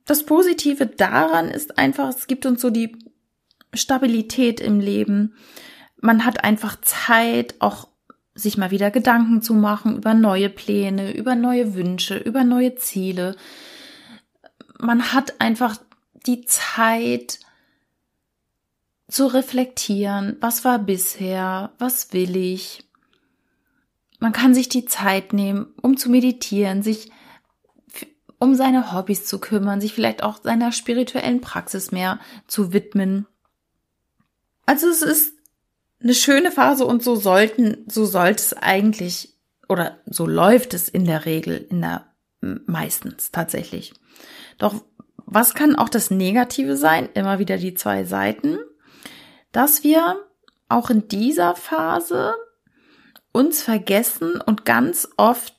das 0.04 0.26
Positive 0.26 0.86
daran 0.86 1.48
ist 1.48 1.78
einfach, 1.78 2.08
es 2.08 2.26
gibt 2.26 2.46
uns 2.46 2.60
so 2.60 2.70
die 2.70 2.96
Stabilität 3.72 4.60
im 4.60 4.80
Leben. 4.80 5.34
Man 6.00 6.24
hat 6.24 6.44
einfach 6.44 6.80
Zeit, 6.80 7.54
auch 7.60 7.88
sich 8.34 8.58
mal 8.58 8.70
wieder 8.70 8.90
Gedanken 8.90 9.42
zu 9.42 9.54
machen 9.54 9.96
über 9.96 10.12
neue 10.12 10.50
Pläne, 10.50 11.16
über 11.16 11.34
neue 11.34 11.74
Wünsche, 11.74 12.16
über 12.16 12.44
neue 12.44 12.74
Ziele. 12.74 13.36
Man 14.78 15.12
hat 15.12 15.40
einfach 15.40 15.76
die 16.26 16.44
Zeit 16.44 17.38
zu 19.08 19.26
reflektieren, 19.26 20.36
was 20.40 20.64
war 20.64 20.78
bisher, 20.78 21.72
was 21.78 22.12
will 22.12 22.36
ich. 22.36 22.84
Man 24.18 24.32
kann 24.32 24.54
sich 24.54 24.68
die 24.68 24.86
Zeit 24.86 25.32
nehmen, 25.32 25.66
um 25.80 25.96
zu 25.96 26.10
meditieren, 26.10 26.82
sich 26.82 27.10
um 28.44 28.54
seine 28.54 28.92
Hobbys 28.92 29.24
zu 29.24 29.38
kümmern, 29.38 29.80
sich 29.80 29.94
vielleicht 29.94 30.22
auch 30.22 30.42
seiner 30.42 30.70
spirituellen 30.70 31.40
Praxis 31.40 31.92
mehr 31.92 32.20
zu 32.46 32.74
widmen. 32.74 33.26
Also 34.66 34.86
es 34.86 35.00
ist 35.00 35.32
eine 36.02 36.12
schöne 36.12 36.52
Phase 36.52 36.84
und 36.84 37.02
so 37.02 37.16
sollten, 37.16 37.86
so 37.88 38.04
sollte 38.04 38.42
es 38.42 38.52
eigentlich 38.52 39.32
oder 39.66 39.96
so 40.04 40.26
läuft 40.26 40.74
es 40.74 40.90
in 40.90 41.06
der 41.06 41.24
Regel, 41.24 41.66
in 41.70 41.80
der 41.80 42.06
meistens 42.66 43.30
tatsächlich. 43.30 43.94
Doch 44.58 44.84
was 45.16 45.54
kann 45.54 45.74
auch 45.74 45.88
das 45.88 46.10
Negative 46.10 46.76
sein? 46.76 47.08
Immer 47.14 47.38
wieder 47.38 47.56
die 47.56 47.72
zwei 47.72 48.04
Seiten, 48.04 48.58
dass 49.52 49.84
wir 49.84 50.22
auch 50.68 50.90
in 50.90 51.08
dieser 51.08 51.56
Phase 51.56 52.34
uns 53.32 53.62
vergessen 53.62 54.38
und 54.42 54.66
ganz 54.66 55.08
oft 55.16 55.54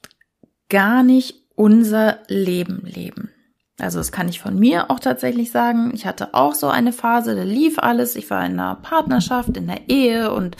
gar 0.69 1.01
nicht 1.01 1.44
unser 1.55 2.19
Leben 2.27 2.85
leben. 2.85 3.31
Also 3.77 3.97
das 3.97 4.11
kann 4.11 4.29
ich 4.29 4.39
von 4.39 4.57
mir 4.57 4.89
auch 4.89 4.99
tatsächlich 4.99 5.51
sagen. 5.51 5.91
Ich 5.93 6.05
hatte 6.05 6.33
auch 6.33 6.53
so 6.53 6.67
eine 6.67 6.93
Phase, 6.93 7.35
da 7.35 7.43
lief 7.43 7.77
alles. 7.79 8.15
Ich 8.15 8.29
war 8.29 8.45
in 8.45 8.53
einer 8.53 8.75
Partnerschaft, 8.75 9.57
in 9.57 9.67
der 9.67 9.89
Ehe 9.89 10.31
und 10.31 10.55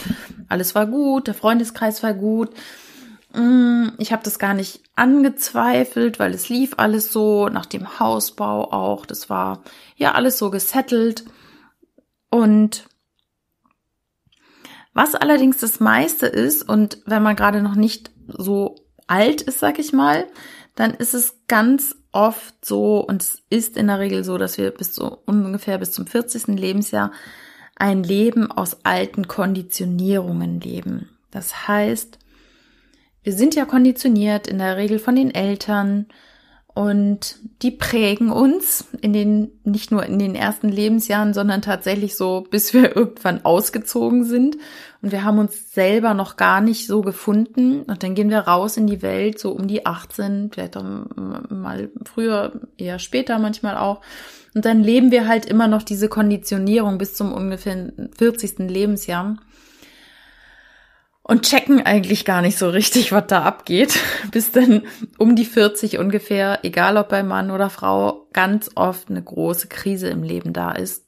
alles 0.49 0.75
war 0.75 0.85
gut. 0.85 1.27
Der 1.27 1.33
Freundeskreis 1.33 2.03
war 2.03 2.13
gut. 2.13 2.49
Mm, 3.33 3.87
ich 3.99 4.11
habe 4.11 4.23
das 4.23 4.37
gar 4.37 4.53
nicht 4.53 4.81
angezweifelt, 4.95 6.19
weil 6.19 6.33
es 6.33 6.49
lief 6.49 6.73
alles 6.77 7.11
so 7.11 7.47
nach 7.47 7.65
dem 7.65 7.99
Hausbau 7.99 8.71
auch. 8.71 9.05
Das 9.05 9.29
war 9.29 9.63
ja 9.95 10.11
alles 10.11 10.37
so 10.37 10.49
gesettelt. 10.49 11.23
Und 12.29 12.85
was 14.93 15.15
allerdings 15.15 15.57
das 15.57 15.79
meiste 15.79 16.25
ist 16.25 16.67
und 16.67 16.99
wenn 17.05 17.23
man 17.23 17.35
gerade 17.35 17.61
noch 17.61 17.75
nicht 17.75 18.11
so 18.27 18.75
alt 19.07 19.41
ist, 19.41 19.59
sag 19.59 19.79
ich 19.79 19.93
mal, 19.93 20.25
dann 20.75 20.93
ist 20.93 21.13
es 21.13 21.39
ganz 21.47 21.95
oft 22.11 22.53
so, 22.63 22.99
und 22.99 23.21
es 23.21 23.43
ist 23.49 23.77
in 23.77 23.87
der 23.87 23.99
Regel 23.99 24.23
so, 24.23 24.37
dass 24.37 24.57
wir 24.57 24.71
bis 24.71 24.93
zu 24.93 25.17
ungefähr 25.25 25.77
bis 25.77 25.91
zum 25.91 26.05
40. 26.05 26.47
Lebensjahr 26.47 27.11
ein 27.75 28.03
Leben 28.03 28.51
aus 28.51 28.77
alten 28.83 29.27
Konditionierungen 29.27 30.59
leben. 30.61 31.09
Das 31.31 31.67
heißt, 31.67 32.19
wir 33.23 33.33
sind 33.33 33.55
ja 33.55 33.65
konditioniert 33.65 34.47
in 34.47 34.59
der 34.59 34.77
Regel 34.77 34.99
von 34.99 35.15
den 35.15 35.33
Eltern, 35.33 36.07
und 36.75 37.37
die 37.61 37.71
prägen 37.71 38.29
uns 38.29 38.85
in 38.99 39.13
den, 39.13 39.49
nicht 39.63 39.91
nur 39.91 40.05
in 40.05 40.19
den 40.19 40.35
ersten 40.35 40.67
Lebensjahren, 40.67 41.33
sondern 41.33 41.61
tatsächlich 41.61 42.17
so, 42.17 42.45
bis 42.51 42.73
wir 42.73 42.95
irgendwann 42.97 43.45
ausgezogen 43.45 44.25
sind. 44.25 44.57
Und 45.01 45.13
wir 45.13 45.23
haben 45.23 45.39
uns 45.39 45.73
selber 45.73 46.13
noch 46.13 46.35
gar 46.35 46.59
nicht 46.59 46.85
so 46.85 47.01
gefunden. 47.01 47.83
Und 47.83 48.03
dann 48.03 48.13
gehen 48.13 48.29
wir 48.29 48.39
raus 48.39 48.75
in 48.75 48.87
die 48.87 49.01
Welt, 49.01 49.39
so 49.39 49.51
um 49.51 49.67
die 49.67 49.85
18, 49.85 50.49
vielleicht 50.51 50.75
auch 50.75 50.83
mal 51.49 51.89
früher, 52.03 52.51
eher 52.77 52.99
später 52.99 53.39
manchmal 53.39 53.77
auch. 53.77 54.01
Und 54.53 54.65
dann 54.65 54.83
leben 54.83 55.11
wir 55.11 55.29
halt 55.29 55.45
immer 55.45 55.69
noch 55.69 55.81
diese 55.81 56.09
Konditionierung 56.09 56.97
bis 56.97 57.13
zum 57.13 57.31
ungefähr 57.31 57.93
40. 58.17 58.59
Lebensjahr 58.69 59.37
und 61.27 61.41
checken 61.41 61.83
eigentlich 61.83 62.23
gar 62.23 62.43
nicht 62.43 62.55
so 62.55 62.69
richtig, 62.69 63.11
was 63.11 63.25
da 63.25 63.41
abgeht, 63.41 63.99
bis 64.31 64.51
dann 64.51 64.83
um 65.17 65.35
die 65.35 65.45
40 65.45 65.97
ungefähr, 65.97 66.59
egal 66.61 66.97
ob 66.97 67.09
bei 67.09 67.23
Mann 67.23 67.49
oder 67.49 67.71
Frau, 67.71 68.27
ganz 68.31 68.69
oft 68.75 69.09
eine 69.09 69.23
große 69.23 69.67
Krise 69.67 70.07
im 70.07 70.21
Leben 70.21 70.53
da 70.53 70.71
ist. 70.71 71.03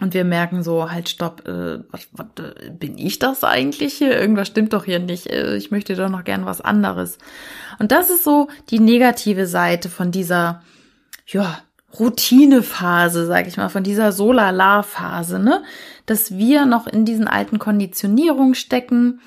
Und 0.00 0.14
wir 0.14 0.24
merken 0.24 0.62
so, 0.62 0.90
halt, 0.90 1.10
stopp, 1.10 1.46
äh, 1.46 1.80
was, 1.90 2.08
was, 2.12 2.26
äh, 2.38 2.70
bin 2.70 2.96
ich 2.96 3.18
das 3.18 3.44
eigentlich 3.44 3.94
hier? 3.94 4.18
Irgendwas 4.18 4.48
stimmt 4.48 4.72
doch 4.72 4.86
hier 4.86 5.00
nicht. 5.00 5.26
Äh, 5.26 5.56
ich 5.56 5.70
möchte 5.70 5.94
doch 5.94 6.08
noch 6.08 6.24
gern 6.24 6.46
was 6.46 6.62
anderes. 6.62 7.18
Und 7.78 7.92
das 7.92 8.08
ist 8.08 8.24
so 8.24 8.48
die 8.70 8.80
negative 8.80 9.46
Seite 9.46 9.90
von 9.90 10.10
dieser, 10.12 10.62
ja, 11.26 11.60
Routinephase, 11.98 13.26
sag 13.26 13.46
ich 13.46 13.56
mal, 13.56 13.68
von 13.68 13.82
dieser 13.82 14.12
Solala-Phase, 14.12 15.38
ne? 15.38 15.62
Dass 16.06 16.36
wir 16.36 16.66
noch 16.66 16.86
in 16.86 17.04
diesen 17.04 17.28
alten 17.28 17.58
Konditionierungen 17.58 18.54
stecken 18.54 19.20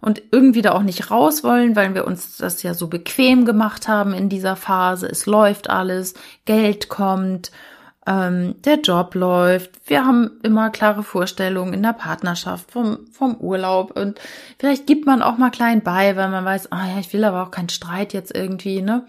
und 0.00 0.22
irgendwie 0.30 0.62
da 0.62 0.72
auch 0.72 0.82
nicht 0.82 1.10
raus 1.10 1.44
wollen, 1.44 1.76
weil 1.76 1.94
wir 1.94 2.06
uns 2.06 2.36
das 2.38 2.62
ja 2.62 2.74
so 2.74 2.88
bequem 2.88 3.44
gemacht 3.44 3.88
haben 3.88 4.14
in 4.14 4.28
dieser 4.28 4.56
Phase. 4.56 5.06
Es 5.08 5.26
läuft 5.26 5.68
alles, 5.68 6.14
Geld 6.44 6.88
kommt, 6.88 7.50
ähm, 8.06 8.54
der 8.62 8.80
Job 8.80 9.14
läuft, 9.14 9.72
wir 9.88 10.06
haben 10.06 10.40
immer 10.42 10.70
klare 10.70 11.02
Vorstellungen 11.02 11.74
in 11.74 11.82
der 11.82 11.92
Partnerschaft 11.92 12.70
vom, 12.70 13.06
vom 13.12 13.36
Urlaub 13.36 13.98
und 13.98 14.18
vielleicht 14.58 14.86
gibt 14.86 15.04
man 15.04 15.22
auch 15.22 15.36
mal 15.36 15.50
klein 15.50 15.82
bei, 15.82 16.16
weil 16.16 16.30
man 16.30 16.44
weiß, 16.44 16.72
ah 16.72 16.88
ja, 16.88 16.98
ich 16.98 17.12
will 17.12 17.24
aber 17.24 17.42
auch 17.42 17.50
keinen 17.50 17.68
Streit 17.68 18.14
jetzt 18.14 18.34
irgendwie, 18.34 18.80
ne? 18.80 19.04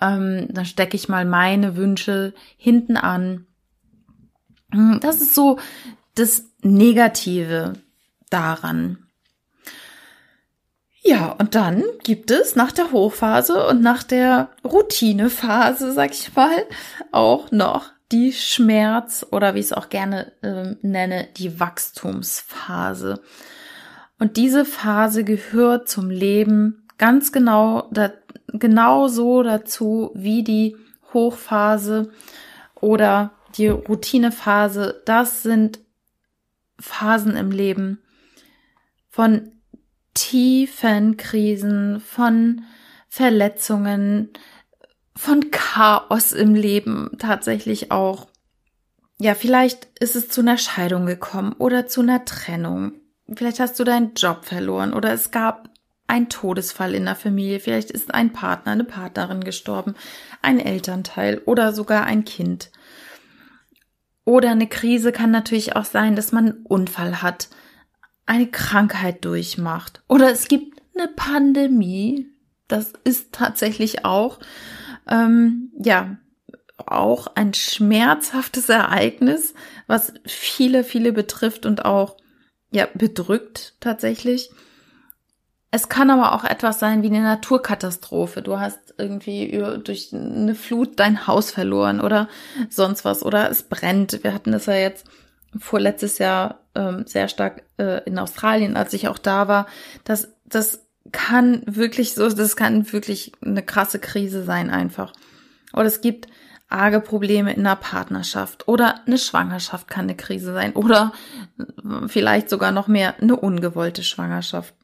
ähm, 0.00 0.48
dann 0.50 0.64
stecke 0.64 0.96
ich 0.96 1.08
mal 1.08 1.24
meine 1.24 1.76
Wünsche 1.76 2.34
hinten 2.56 2.96
an. 2.96 3.46
Hm, 4.72 4.98
das 5.00 5.20
ist 5.20 5.34
so 5.34 5.58
das 6.14 6.44
Negative 6.62 7.74
daran. 8.30 8.98
Ja, 11.04 11.32
und 11.32 11.56
dann 11.56 11.82
gibt 12.04 12.30
es 12.30 12.54
nach 12.54 12.70
der 12.70 12.92
Hochphase 12.92 13.66
und 13.66 13.82
nach 13.82 14.04
der 14.04 14.50
Routinephase, 14.64 15.92
sag 15.92 16.12
ich 16.12 16.34
mal, 16.36 16.64
auch 17.10 17.50
noch 17.50 17.90
die 18.12 18.32
Schmerz 18.32 19.26
oder 19.30 19.54
wie 19.54 19.60
ich 19.60 19.66
es 19.66 19.72
auch 19.72 19.88
gerne 19.88 20.32
äh, 20.42 20.76
nenne, 20.86 21.28
die 21.36 21.58
Wachstumsphase. 21.58 23.20
Und 24.18 24.36
diese 24.36 24.64
Phase 24.64 25.24
gehört 25.24 25.88
zum 25.88 26.08
Leben 26.08 26.86
ganz 26.98 27.32
genau 27.32 27.88
da, 27.90 28.12
genauso 28.46 29.42
dazu 29.42 30.12
wie 30.14 30.44
die 30.44 30.76
Hochphase 31.12 32.12
oder 32.76 33.32
die 33.56 33.68
Routinephase. 33.68 35.02
Das 35.04 35.42
sind 35.42 35.80
Phasen 36.78 37.36
im 37.36 37.50
Leben, 37.50 38.02
von 39.08 39.52
tiefen 40.14 41.16
Krisen, 41.16 42.00
von 42.00 42.64
Verletzungen, 43.08 44.30
von 45.14 45.50
Chaos 45.50 46.32
im 46.32 46.54
Leben 46.54 47.10
tatsächlich 47.18 47.90
auch. 47.90 48.28
Ja, 49.18 49.34
vielleicht 49.34 49.88
ist 50.00 50.16
es 50.16 50.28
zu 50.28 50.40
einer 50.40 50.58
Scheidung 50.58 51.06
gekommen 51.06 51.54
oder 51.58 51.86
zu 51.86 52.00
einer 52.00 52.24
Trennung. 52.24 52.94
Vielleicht 53.34 53.60
hast 53.60 53.78
du 53.78 53.84
deinen 53.84 54.14
Job 54.14 54.44
verloren 54.44 54.92
oder 54.92 55.12
es 55.12 55.30
gab 55.30 55.68
einen 56.06 56.28
Todesfall 56.28 56.94
in 56.94 57.04
der 57.04 57.16
Familie. 57.16 57.60
Vielleicht 57.60 57.90
ist 57.90 58.12
ein 58.12 58.32
Partner, 58.32 58.72
eine 58.72 58.84
Partnerin 58.84 59.44
gestorben, 59.44 59.94
ein 60.42 60.58
Elternteil 60.58 61.40
oder 61.46 61.72
sogar 61.72 62.04
ein 62.04 62.24
Kind. 62.24 62.70
Oder 64.24 64.50
eine 64.50 64.68
Krise 64.68 65.12
kann 65.12 65.30
natürlich 65.30 65.74
auch 65.74 65.84
sein, 65.84 66.14
dass 66.14 66.32
man 66.32 66.46
einen 66.50 66.66
Unfall 66.66 67.22
hat, 67.22 67.48
eine 68.26 68.46
Krankheit 68.46 69.24
durchmacht. 69.24 70.02
Oder 70.08 70.30
es 70.30 70.48
gibt 70.48 70.80
eine 70.96 71.08
Pandemie. 71.08 72.28
Das 72.68 72.92
ist 73.04 73.32
tatsächlich 73.32 74.04
auch, 74.04 74.38
ähm, 75.08 75.72
ja, 75.78 76.16
auch 76.78 77.28
ein 77.34 77.54
schmerzhaftes 77.54 78.68
Ereignis, 78.68 79.54
was 79.86 80.14
viele, 80.24 80.84
viele 80.84 81.12
betrifft 81.12 81.66
und 81.66 81.84
auch, 81.84 82.16
ja, 82.70 82.86
bedrückt 82.94 83.74
tatsächlich. 83.80 84.50
Es 85.70 85.88
kann 85.88 86.10
aber 86.10 86.32
auch 86.32 86.44
etwas 86.44 86.78
sein 86.78 87.02
wie 87.02 87.08
eine 87.08 87.22
Naturkatastrophe. 87.22 88.42
Du 88.42 88.60
hast 88.60 88.81
irgendwie 88.98 89.62
durch 89.82 90.10
eine 90.12 90.54
Flut 90.54 90.98
dein 90.98 91.26
Haus 91.26 91.50
verloren 91.50 92.00
oder 92.00 92.28
sonst 92.70 93.04
was 93.04 93.22
oder 93.22 93.50
es 93.50 93.64
brennt. 93.64 94.22
Wir 94.22 94.34
hatten 94.34 94.52
das 94.52 94.66
ja 94.66 94.74
jetzt 94.74 95.06
vorletztes 95.58 96.18
Jahr 96.18 96.60
ähm, 96.74 97.04
sehr 97.06 97.28
stark 97.28 97.62
äh, 97.78 98.02
in 98.04 98.18
Australien, 98.18 98.76
als 98.76 98.92
ich 98.92 99.08
auch 99.08 99.18
da 99.18 99.48
war. 99.48 99.66
Das, 100.04 100.28
das 100.46 100.86
kann 101.10 101.62
wirklich 101.66 102.14
so, 102.14 102.28
das 102.28 102.56
kann 102.56 102.90
wirklich 102.92 103.32
eine 103.44 103.62
krasse 103.62 103.98
Krise 103.98 104.44
sein 104.44 104.70
einfach. 104.70 105.12
Oder 105.72 105.86
es 105.86 106.00
gibt 106.00 106.28
arge 106.68 107.00
Probleme 107.00 107.52
in 107.52 107.66
einer 107.66 107.76
Partnerschaft 107.76 108.66
oder 108.66 109.06
eine 109.06 109.18
Schwangerschaft 109.18 109.88
kann 109.88 110.04
eine 110.04 110.16
Krise 110.16 110.54
sein 110.54 110.72
oder 110.72 111.12
vielleicht 112.06 112.48
sogar 112.48 112.72
noch 112.72 112.88
mehr 112.88 113.20
eine 113.20 113.36
ungewollte 113.36 114.02
Schwangerschaft. 114.02 114.74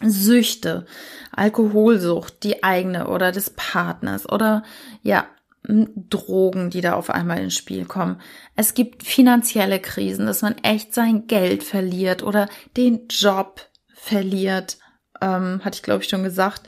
Süchte, 0.00 0.86
Alkoholsucht, 1.32 2.42
die 2.42 2.62
eigene 2.62 3.08
oder 3.08 3.32
des 3.32 3.50
Partners 3.50 4.28
oder 4.28 4.62
ja, 5.02 5.26
Drogen, 5.68 6.70
die 6.70 6.80
da 6.80 6.94
auf 6.94 7.10
einmal 7.10 7.42
ins 7.42 7.54
Spiel 7.54 7.86
kommen. 7.86 8.20
Es 8.54 8.74
gibt 8.74 9.02
finanzielle 9.02 9.80
Krisen, 9.80 10.26
dass 10.26 10.42
man 10.42 10.56
echt 10.58 10.94
sein 10.94 11.26
Geld 11.26 11.64
verliert 11.64 12.22
oder 12.22 12.48
den 12.76 13.08
Job 13.08 13.68
verliert, 13.92 14.78
ähm, 15.20 15.60
hatte 15.64 15.76
ich 15.76 15.82
glaube 15.82 16.02
ich 16.02 16.08
schon 16.08 16.22
gesagt. 16.22 16.62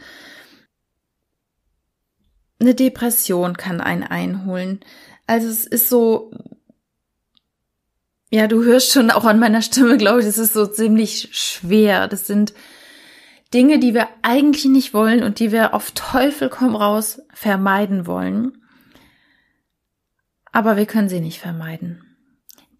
Eine 2.61 2.75
Depression 2.75 3.56
kann 3.56 3.80
einen 3.80 4.02
einholen. 4.02 4.80
Also 5.28 5.47
es 5.49 5.64
ist 5.64 5.88
so, 5.88 6.32
ja, 8.30 8.49
du 8.49 8.64
hörst 8.64 8.92
schon 8.92 9.12
auch 9.12 9.25
an 9.25 9.38
meiner 9.38 9.62
Stimme, 9.62 9.97
glaube 9.97 10.20
ich, 10.20 10.26
es 10.26 10.38
ist 10.38 10.54
so 10.54 10.66
ziemlich 10.66 11.28
schwer. 11.32 12.08
Das 12.08 12.26
sind 12.26 12.52
Dinge, 13.55 13.78
die 13.78 13.95
wir 13.95 14.09
eigentlich 14.23 14.67
nicht 14.67 14.93
wollen 14.93 15.23
und 15.23 15.38
die 15.38 15.52
wir 15.52 15.75
auf 15.75 15.93
Teufel 15.93 16.49
komm 16.50 16.76
raus 16.76 17.23
vermeiden 17.33 18.07
wollen. 18.07 18.62
Aber 20.52 20.76
wir 20.76 20.87
können 20.87 21.09
sie 21.09 21.21
nicht 21.21 21.40
vermeiden. 21.40 22.05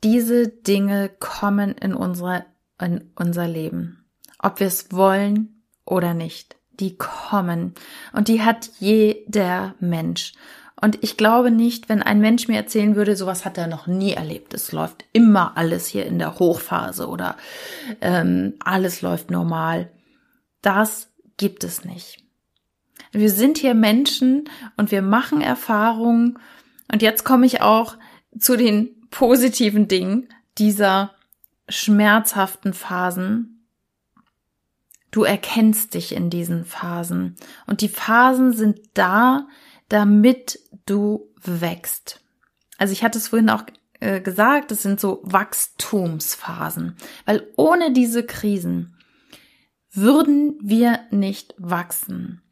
Diese 0.05 0.49
Dinge 0.49 1.11
kommen 1.19 1.73
in, 1.73 1.95
unsere, 1.95 2.45
in 2.81 3.11
unser 3.17 3.49
Leben. 3.49 4.05
Ob 4.39 4.61
wir 4.61 4.67
es 4.67 4.93
wollen 4.93 5.63
oder 5.85 6.15
nicht. 6.15 6.57
Die 6.79 6.97
kommen. 6.97 7.75
Und 8.13 8.29
die 8.29 8.43
hat 8.43 8.71
jeder 8.79 9.75
Mensch. 9.81 10.35
Und 10.81 11.03
ich 11.03 11.17
glaube 11.17 11.51
nicht, 11.51 11.89
wenn 11.89 12.03
ein 12.03 12.21
Mensch 12.21 12.47
mir 12.47 12.57
erzählen 12.57 12.95
würde, 12.95 13.17
sowas 13.17 13.45
hat 13.45 13.59
er 13.59 13.67
noch 13.67 13.89
nie 13.89 14.13
erlebt. 14.13 14.55
Es 14.55 14.71
läuft 14.71 15.05
immer 15.13 15.57
alles 15.57 15.89
hier 15.89 16.07
in 16.07 16.21
der 16.21 16.39
Hochphase 16.39 17.09
oder 17.09 17.37
ähm, 18.01 18.55
alles 18.61 19.03
läuft 19.03 19.31
normal. 19.31 19.91
Das 20.63 21.11
gibt 21.37 21.65
es 21.65 21.85
nicht. 21.85 22.23
Wir 23.13 23.31
sind 23.31 23.59
hier 23.59 23.75
Menschen 23.75 24.49
und 24.77 24.91
wir 24.91 25.03
machen 25.03 25.41
Erfahrungen. 25.41 26.39
Und 26.93 27.03
jetzt 27.03 27.25
komme 27.25 27.47
ich 27.47 27.63
auch 27.63 27.97
zu 28.39 28.57
den 28.57 29.09
positiven 29.11 29.89
Dingen 29.89 30.29
dieser 30.59 31.15
schmerzhaften 31.69 32.75
Phasen. 32.75 33.67
Du 35.11 35.25
erkennst 35.25 35.95
dich 35.95 36.15
in 36.15 36.29
diesen 36.29 36.65
Phasen. 36.65 37.37
Und 37.67 37.81
die 37.81 37.89
Phasen 37.89 38.53
sind 38.53 38.81
da, 38.95 39.47
damit 39.89 40.61
du 40.85 41.33
wächst. 41.43 42.21
Also 42.77 42.93
ich 42.93 43.03
hatte 43.03 43.19
es 43.19 43.29
vorhin 43.29 43.51
auch 43.51 43.65
äh, 44.01 44.21
gesagt, 44.21 44.71
es 44.71 44.83
sind 44.83 45.01
so 45.01 45.21
Wachstumsphasen. 45.23 46.97
Weil 47.25 47.47
ohne 47.57 47.93
diese 47.93 48.25
Krisen 48.25 48.98
würden 50.01 50.59
wir 50.61 51.01
nicht 51.11 51.55
wachsen. 51.59 52.43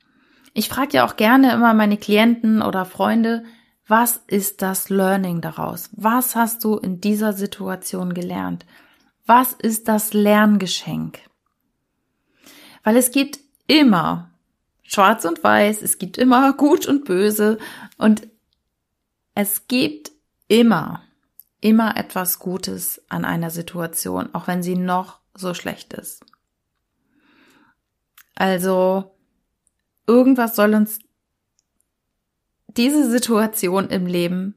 Ich 0.54 0.68
frage 0.68 0.98
ja 0.98 1.06
auch 1.06 1.16
gerne 1.16 1.52
immer 1.52 1.74
meine 1.74 1.98
Klienten 1.98 2.62
oder 2.62 2.84
Freunde, 2.84 3.44
was 3.86 4.22
ist 4.26 4.62
das 4.62 4.88
Learning 4.88 5.40
daraus? 5.40 5.90
Was 5.92 6.34
hast 6.34 6.64
du 6.64 6.76
in 6.76 7.00
dieser 7.00 7.32
Situation 7.32 8.14
gelernt? 8.14 8.66
Was 9.26 9.52
ist 9.52 9.86
das 9.88 10.12
Lerngeschenk? 10.12 11.20
Weil 12.82 12.96
es 12.96 13.10
gibt 13.10 13.38
immer 13.66 14.30
schwarz 14.82 15.24
und 15.24 15.42
weiß, 15.42 15.82
es 15.82 15.98
gibt 15.98 16.18
immer 16.18 16.52
gut 16.52 16.86
und 16.86 17.04
böse 17.04 17.58
und 17.98 18.28
es 19.34 19.68
gibt 19.68 20.12
immer, 20.48 21.02
immer 21.60 21.96
etwas 21.96 22.38
Gutes 22.38 23.02
an 23.08 23.24
einer 23.24 23.50
Situation, 23.50 24.34
auch 24.34 24.46
wenn 24.46 24.62
sie 24.62 24.76
noch 24.76 25.20
so 25.34 25.52
schlecht 25.52 25.92
ist. 25.92 26.24
Also 28.36 29.16
irgendwas 30.06 30.54
soll 30.54 30.74
uns 30.74 31.00
diese 32.68 33.10
Situation 33.10 33.88
im 33.88 34.06
Leben 34.06 34.54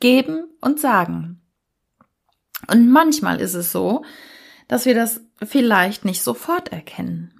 geben 0.00 0.48
und 0.60 0.80
sagen. 0.80 1.40
Und 2.68 2.90
manchmal 2.90 3.40
ist 3.40 3.54
es 3.54 3.72
so, 3.72 4.04
dass 4.68 4.84
wir 4.84 4.94
das 4.94 5.20
vielleicht 5.42 6.04
nicht 6.04 6.22
sofort 6.22 6.70
erkennen. 6.72 7.32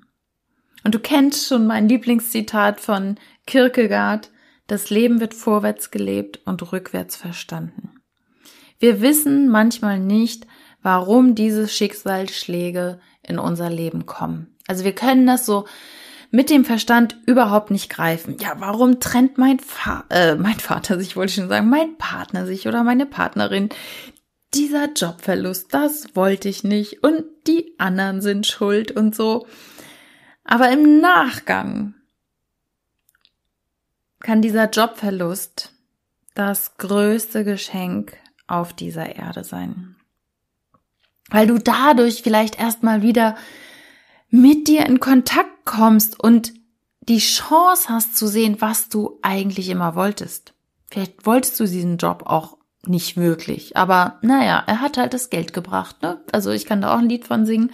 Und 0.85 0.95
du 0.95 0.99
kennst 0.99 1.47
schon 1.47 1.67
mein 1.67 1.89
Lieblingszitat 1.89 2.81
von 2.81 3.19
Kierkegaard, 3.47 4.31
das 4.67 4.91
Leben 4.91 5.21
wird 5.21 5.35
vorwärts 5.35 5.91
gelebt 5.91 6.41
und 6.45 6.73
rückwärts 6.73 7.17
verstanden. 7.17 7.91
Wir 8.79 9.01
wissen 9.01 9.49
manchmal 9.49 10.01
nicht, 10.01 10.47
warum 10.83 11.35
diese 11.35 11.69
Schicksalsschläge 11.69 13.01
in 13.23 13.39
unser 13.39 13.71
Leben 13.71 14.07
kommen. 14.07 14.52
Also 14.67 14.85
wir 14.85 14.95
können 14.95 15.27
das 15.27 15.47
so 15.47 15.67
mit 16.31 16.49
dem 16.49 16.65
Verstand 16.65 17.17
überhaupt 17.27 17.71
nicht 17.71 17.91
greifen. 17.91 18.39
Ja, 18.41 18.55
warum 18.59 19.01
trennt 19.01 19.37
mein, 19.37 19.59
Fa 19.59 20.05
äh, 20.09 20.35
mein 20.35 20.59
Vater 20.59 20.99
sich, 20.99 21.15
wollte 21.15 21.31
ich 21.31 21.37
schon 21.37 21.49
sagen, 21.49 21.69
mein 21.69 21.99
Partner 21.99 22.47
sich 22.47 22.67
oder 22.67 22.83
meine 22.83 23.07
Partnerin? 23.07 23.69
Dieser 24.55 24.93
Jobverlust, 24.93 25.73
das 25.73 26.17
wollte 26.17 26.49
ich 26.49 26.65
nicht 26.65 27.03
und 27.03 27.25
die 27.47 27.75
anderen 27.79 28.23
sind 28.23 28.47
schuld 28.47 28.93
und 28.93 29.15
so. 29.15 29.47
Aber 30.45 30.71
im 30.71 31.01
Nachgang 31.01 31.95
kann 34.21 34.41
dieser 34.41 34.71
Jobverlust 34.71 35.73
das 36.35 36.77
größte 36.77 37.45
Geschenk 37.45 38.17
auf 38.47 38.73
dieser 38.73 39.17
Erde 39.17 39.45
sein. 39.45 39.97
Weil 41.29 41.47
du 41.47 41.59
dadurch 41.59 42.23
vielleicht 42.23 42.59
erstmal 42.59 43.03
wieder 43.03 43.37
mit 44.33 44.67
dir 44.67 44.87
in 44.87 44.99
Kontakt 44.99 45.67
kommst 45.67 46.19
und 46.19 46.55
die 47.03 47.19
Chance 47.19 47.89
hast 47.91 48.17
zu 48.17 48.27
sehen, 48.27 48.57
was 48.61 48.89
du 48.89 49.19
eigentlich 49.23 49.69
immer 49.69 49.95
wolltest. 49.95 50.55
Vielleicht 50.91 51.27
wolltest 51.27 51.61
du 51.61 51.65
diesen 51.65 51.99
Job 51.99 52.25
auch 52.27 52.57
nicht 52.87 53.17
wirklich, 53.17 53.77
aber 53.77 54.19
naja, 54.23 54.65
er 54.67 54.81
hat 54.81 54.97
halt 54.97 55.15
das 55.15 55.31
Geld 55.31 55.53
gebracht. 55.53 56.03
Ne? 56.03 56.21
Also 56.33 56.51
ich 56.51 56.65
kann 56.65 56.81
da 56.81 56.95
auch 56.95 56.99
ein 56.99 57.09
Lied 57.09 57.27
von 57.27 57.45
singen 57.47 57.73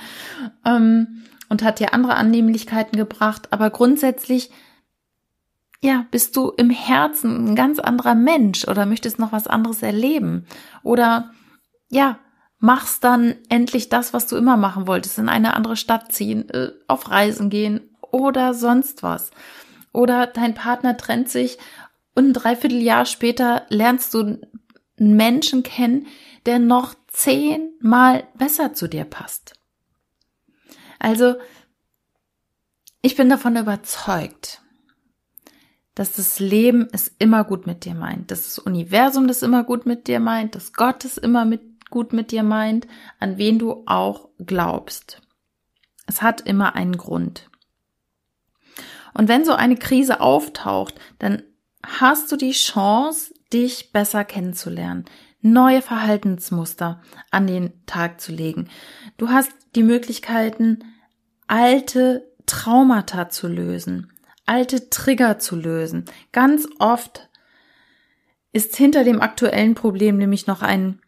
ähm, 0.64 1.22
und 1.48 1.62
hat 1.62 1.78
dir 1.78 1.94
andere 1.94 2.16
Annehmlichkeiten 2.16 2.98
gebracht, 2.98 3.52
aber 3.52 3.70
grundsätzlich 3.70 4.50
ja, 5.80 6.06
bist 6.10 6.36
du 6.36 6.50
im 6.50 6.70
Herzen 6.70 7.50
ein 7.50 7.54
ganz 7.54 7.78
anderer 7.78 8.16
Mensch 8.16 8.66
oder 8.66 8.84
möchtest 8.84 9.20
noch 9.20 9.30
was 9.30 9.46
anderes 9.46 9.80
erleben 9.80 10.44
oder 10.82 11.30
ja, 11.88 12.18
machst 12.58 13.04
dann 13.04 13.36
endlich 13.48 13.88
das, 13.88 14.12
was 14.12 14.26
du 14.26 14.36
immer 14.36 14.56
machen 14.56 14.86
wolltest, 14.86 15.18
in 15.18 15.28
eine 15.28 15.54
andere 15.54 15.76
Stadt 15.76 16.12
ziehen, 16.12 16.48
äh, 16.50 16.72
auf 16.88 17.10
Reisen 17.10 17.50
gehen 17.50 17.80
oder 18.00 18.54
sonst 18.54 19.02
was. 19.02 19.30
Oder 19.92 20.26
dein 20.26 20.54
Partner 20.54 20.96
trennt 20.96 21.28
sich 21.28 21.58
und 22.14 22.26
ein 22.26 22.32
Dreivierteljahr 22.32 23.06
später 23.06 23.66
lernst 23.68 24.12
du 24.14 24.20
einen 24.98 25.16
Menschen 25.16 25.62
kennen, 25.62 26.06
der 26.46 26.58
noch 26.58 26.94
zehnmal 27.06 28.24
besser 28.36 28.74
zu 28.74 28.88
dir 28.88 29.04
passt. 29.04 29.54
Also, 30.98 31.36
ich 33.02 33.14
bin 33.14 33.28
davon 33.28 33.56
überzeugt, 33.56 34.60
dass 35.94 36.12
das 36.12 36.38
Leben 36.38 36.88
es 36.92 37.12
immer 37.18 37.44
gut 37.44 37.66
mit 37.66 37.84
dir 37.84 37.94
meint, 37.94 38.30
dass 38.30 38.44
das 38.44 38.58
Universum 38.58 39.28
das 39.28 39.42
immer 39.42 39.64
gut 39.64 39.86
mit 39.86 40.06
dir 40.06 40.20
meint, 40.20 40.54
dass 40.54 40.72
Gott 40.72 41.04
es 41.04 41.18
immer 41.18 41.44
mit, 41.44 41.60
gut 41.90 42.12
mit 42.12 42.30
dir 42.30 42.42
meint, 42.42 42.86
an 43.18 43.38
wen 43.38 43.58
du 43.58 43.82
auch 43.86 44.28
glaubst. 44.38 45.20
Es 46.06 46.22
hat 46.22 46.40
immer 46.40 46.74
einen 46.74 46.96
Grund. 46.96 47.50
Und 49.14 49.28
wenn 49.28 49.44
so 49.44 49.52
eine 49.52 49.76
Krise 49.76 50.20
auftaucht, 50.20 50.94
dann 51.18 51.42
hast 51.84 52.30
du 52.30 52.36
die 52.36 52.52
Chance, 52.52 53.34
dich 53.52 53.92
besser 53.92 54.24
kennenzulernen, 54.24 55.06
neue 55.40 55.82
Verhaltensmuster 55.82 57.00
an 57.30 57.46
den 57.46 57.72
Tag 57.86 58.20
zu 58.20 58.32
legen. 58.32 58.68
Du 59.16 59.28
hast 59.28 59.50
die 59.74 59.82
Möglichkeiten, 59.82 60.84
alte 61.46 62.30
Traumata 62.46 63.28
zu 63.28 63.48
lösen, 63.48 64.12
alte 64.46 64.90
Trigger 64.90 65.38
zu 65.38 65.56
lösen. 65.56 66.04
Ganz 66.32 66.68
oft 66.78 67.28
ist 68.52 68.76
hinter 68.76 69.04
dem 69.04 69.20
aktuellen 69.20 69.74
Problem 69.74 70.16
nämlich 70.16 70.46
noch 70.46 70.62
ein 70.62 71.00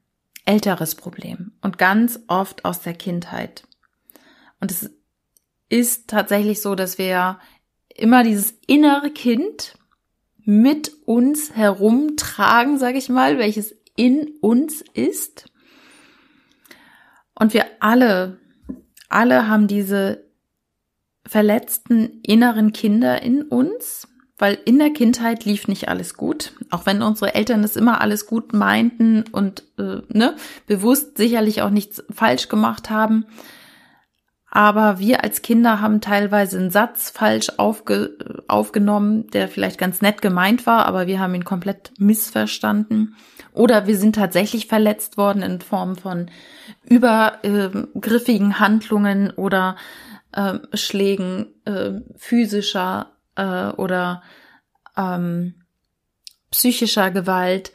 älteres 0.51 0.97
Problem 0.97 1.53
und 1.63 1.79
ganz 1.79 2.19
oft 2.27 2.65
aus 2.65 2.81
der 2.81 2.95
Kindheit. 2.95 3.63
Und 4.59 4.73
es 4.73 4.91
ist 5.69 6.11
tatsächlich 6.11 6.61
so, 6.61 6.75
dass 6.75 6.99
wir 6.99 7.39
immer 7.95 8.25
dieses 8.25 8.59
innere 8.67 9.13
Kind 9.13 9.79
mit 10.39 10.91
uns 11.07 11.55
herumtragen, 11.55 12.79
sage 12.79 12.99
ich 12.99 13.09
mal, 13.09 13.39
welches 13.39 13.77
in 13.95 14.39
uns 14.41 14.83
ist. 14.93 15.53
Und 17.35 17.55
wir 17.55 17.67
alle, 17.79 18.41
alle 19.09 19.47
haben 19.47 19.69
diese 19.69 20.25
verletzten 21.25 22.21
inneren 22.23 22.73
Kinder 22.73 23.23
in 23.23 23.43
uns, 23.43 24.09
weil 24.40 24.59
in 24.64 24.79
der 24.79 24.90
Kindheit 24.90 25.44
lief 25.44 25.68
nicht 25.68 25.88
alles 25.88 26.14
gut, 26.14 26.55
auch 26.70 26.87
wenn 26.87 27.03
unsere 27.03 27.35
Eltern 27.35 27.62
es 27.62 27.76
immer 27.76 28.00
alles 28.00 28.26
gut 28.26 28.53
meinten 28.55 29.24
und 29.31 29.64
äh, 29.79 29.98
ne, 30.09 30.35
bewusst 30.66 31.18
sicherlich 31.18 31.62
auch 31.62 31.70
nichts 31.70 32.03
falsch 32.11 32.48
gemacht 32.48 32.90
haben. 32.90 33.26
Aber 34.50 34.98
wir 34.98 35.22
als 35.22 35.42
Kinder 35.42 35.81
haben 35.81 36.00
teilweise 36.00 36.59
einen 36.59 36.70
Satz 36.70 37.11
falsch 37.11 37.53
aufge 37.57 38.16
aufgenommen, 38.48 39.29
der 39.31 39.46
vielleicht 39.46 39.79
ganz 39.79 40.00
nett 40.00 40.22
gemeint 40.22 40.66
war, 40.66 40.87
aber 40.87 41.07
wir 41.07 41.20
haben 41.20 41.35
ihn 41.35 41.44
komplett 41.44 41.92
missverstanden. 41.98 43.14
Oder 43.53 43.87
wir 43.87 43.96
sind 43.96 44.16
tatsächlich 44.16 44.66
verletzt 44.66 45.16
worden 45.16 45.42
in 45.42 45.61
Form 45.61 45.96
von 45.96 46.31
übergriffigen 46.85 48.59
Handlungen 48.59 49.31
oder 49.31 49.76
äh, 50.33 50.59
Schlägen 50.74 51.46
äh, 51.64 52.00
physischer 52.16 53.12
äh, 53.37 53.69
oder 53.69 54.23
ähm, 54.97 55.55
psychischer 56.51 57.11
Gewalt 57.11 57.73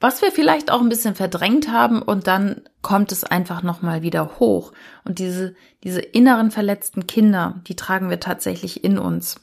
was 0.00 0.22
wir 0.22 0.30
vielleicht 0.30 0.70
auch 0.70 0.80
ein 0.80 0.88
bisschen 0.88 1.14
verdrängt 1.14 1.72
haben 1.72 2.00
und 2.02 2.26
dann 2.26 2.62
kommt 2.82 3.10
es 3.10 3.24
einfach 3.24 3.62
nochmal 3.62 4.02
wieder 4.02 4.38
hoch. 4.38 4.72
Und 5.04 5.18
diese, 5.18 5.56
diese 5.82 6.00
inneren 6.00 6.50
verletzten 6.50 7.06
Kinder, 7.06 7.60
die 7.66 7.74
tragen 7.74 8.08
wir 8.08 8.20
tatsächlich 8.20 8.84
in 8.84 8.98
uns. 8.98 9.40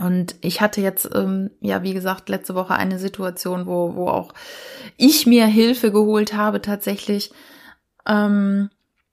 Und 0.00 0.34
ich 0.40 0.60
hatte 0.60 0.80
jetzt, 0.80 1.08
ähm, 1.14 1.50
ja, 1.60 1.82
wie 1.82 1.94
gesagt, 1.94 2.28
letzte 2.28 2.54
Woche 2.54 2.74
eine 2.74 2.98
Situation, 2.98 3.66
wo, 3.66 3.94
wo 3.94 4.08
auch 4.08 4.32
ich 4.96 5.26
mir 5.26 5.46
Hilfe 5.46 5.92
geholt 5.92 6.34
habe 6.34 6.60
tatsächlich. 6.60 7.30
Ähm, 8.06 8.70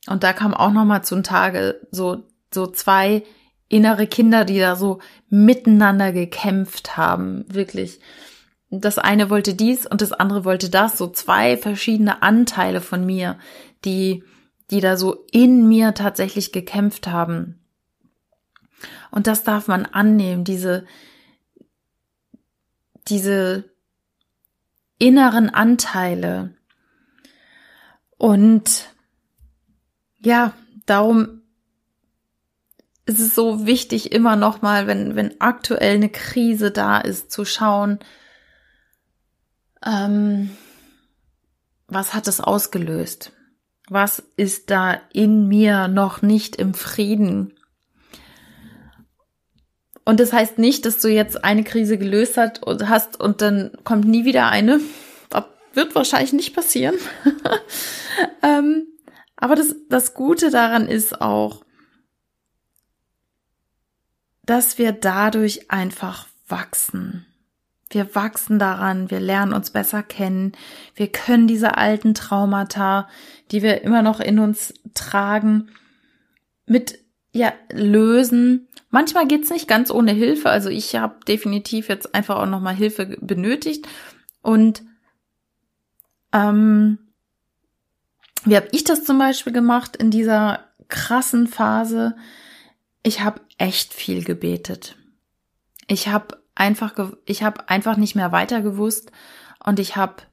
und 0.08 0.23
da 0.23 0.34
kam 0.34 0.53
auch 0.53 0.71
nochmal 0.71 1.03
zum 1.03 1.21
Tage 1.21 1.82
so, 1.91 2.23
so 2.51 2.65
zwei 2.67 3.23
innere 3.69 4.08
Kinder, 4.08 4.45
die 4.45 4.60
da 4.60 4.75
so 4.75 4.99
miteinander 5.30 6.12
gekämpft 6.12 6.97
haben, 6.97 7.45
wirklich 7.47 7.99
das 8.69 8.97
eine 8.97 9.30
wollte 9.30 9.53
dies 9.53 9.86
und 9.86 10.01
das 10.01 10.12
andere 10.12 10.43
wollte 10.43 10.69
das, 10.69 10.97
so 10.97 11.08
zwei 11.08 11.58
verschiedene 11.58 12.21
Anteile 12.21 12.82
von 12.82 13.06
mir, 13.06 13.39
die, 13.86 14.23
die 14.71 14.82
da 14.82 14.97
so 14.97 15.25
in 15.32 15.67
mir 15.67 15.93
tatsächlich 15.93 16.51
gekämpft 16.51 17.08
haben. 17.08 17.62
Und 19.10 19.27
das 19.27 19.43
darf 19.43 19.67
man 19.67 19.86
annehmen, 19.86 20.43
diese, 20.43 20.86
diese 23.08 23.71
inneren 24.99 25.49
Anteile. 25.49 26.53
Und 28.17 28.93
ja, 30.19 30.53
darum 30.86 31.37
ist 33.08 33.20
es 33.20 33.34
so 33.34 33.65
wichtig, 33.65 34.12
immer 34.12 34.36
noch 34.36 34.62
mal, 34.62 34.86
wenn, 34.86 35.15
wenn 35.15 35.39
aktuell 35.39 35.96
eine 35.96 36.10
Krise 36.10 36.72
da 36.72 37.00
ist, 37.00 37.32
zu 37.32 37.46
schauen, 37.46 38.00
ähm, 39.86 40.52
was 41.88 42.13
hat 42.13 42.28
es 42.28 42.41
ausgelöst? 42.41 43.32
Was 43.89 44.22
ist 44.36 44.70
da 44.70 45.00
in 45.13 45.48
mir 45.48 45.88
noch 45.88 46.22
nicht 46.22 46.58
im 46.58 46.74
Frieden? 46.74 47.54
Und 50.04 50.20
das 50.20 50.34
heißt 50.34 50.58
nicht, 50.58 50.86
dass 50.86 51.00
du 51.00 51.08
jetzt 51.08 51.46
eine 51.46 51.63
Krise 51.63 51.98
gelöst 51.98 52.36
hast 52.36 52.62
und 52.62 52.89
hast 52.89 53.20
und 53.20 53.41
dann 53.41 53.72
kommt 53.86 54.06
nie 54.06 54.26
wieder 54.26 54.50
eine. 54.50 54.82
Das 55.30 55.46
wird 55.74 55.96
wahrscheinlich 55.96 56.34
nicht 56.34 56.54
passieren. 56.54 56.96
ähm, 58.43 58.88
aber 59.38 59.56
das, 59.56 59.76
das 59.88 60.13
Gute 60.13 60.52
daran 60.52 60.89
ist 60.89 61.22
auch, 61.22 61.63
dass 64.47 64.79
wir 64.79 64.93
dadurch 64.93 65.69
einfach 65.69 66.27
wachsen. 66.47 67.25
Wir 67.89 68.15
wachsen 68.15 68.60
daran, 68.60 69.12
wir 69.12 69.19
lernen 69.19 69.53
uns 69.53 69.69
besser 69.69 70.03
kennen, 70.03 70.53
wir 70.95 71.07
können 71.07 71.47
diese 71.47 71.77
alten 71.77 72.13
Traumata, 72.13 73.07
die 73.51 73.62
wir 73.62 73.81
immer 73.83 74.01
noch 74.01 74.19
in 74.19 74.39
uns 74.39 74.73
tragen, 74.93 75.69
mit 76.65 76.99
ja 77.31 77.53
lösen. 77.71 78.67
Manchmal 78.89 79.27
geht's 79.27 79.49
nicht 79.49 79.67
ganz 79.67 79.91
ohne 79.91 80.12
Hilfe, 80.12 80.49
also 80.49 80.69
ich 80.69 80.95
habe 80.95 81.23
definitiv 81.27 81.88
jetzt 81.88 82.15
einfach 82.15 82.38
auch 82.38 82.45
noch 82.45 82.62
mal 82.62 82.75
Hilfe 82.75 83.17
benötigt 83.21 83.88
und 84.41 84.81
ähm, 86.33 86.97
wie 88.43 88.55
habe 88.55 88.67
ich 88.71 88.83
das 88.83 89.03
zum 89.03 89.17
Beispiel 89.19 89.53
gemacht 89.53 89.97
in 89.97 90.12
dieser 90.12 90.65
krassen 90.88 91.47
Phase? 91.47 92.15
Ich 93.03 93.21
habe 93.21 93.41
echt 93.57 93.93
viel 93.93 94.23
gebetet. 94.23 94.95
Ich 95.88 96.07
habe 96.07 96.38
einfach, 96.55 96.93
ich 97.25 97.43
habe 97.43 97.69
einfach 97.69 97.97
nicht 97.97 98.15
mehr 98.15 98.31
weiter 98.31 98.62
gewusst 98.62 99.12
und 99.63 99.79
ich 99.79 99.95
habe 99.95 100.23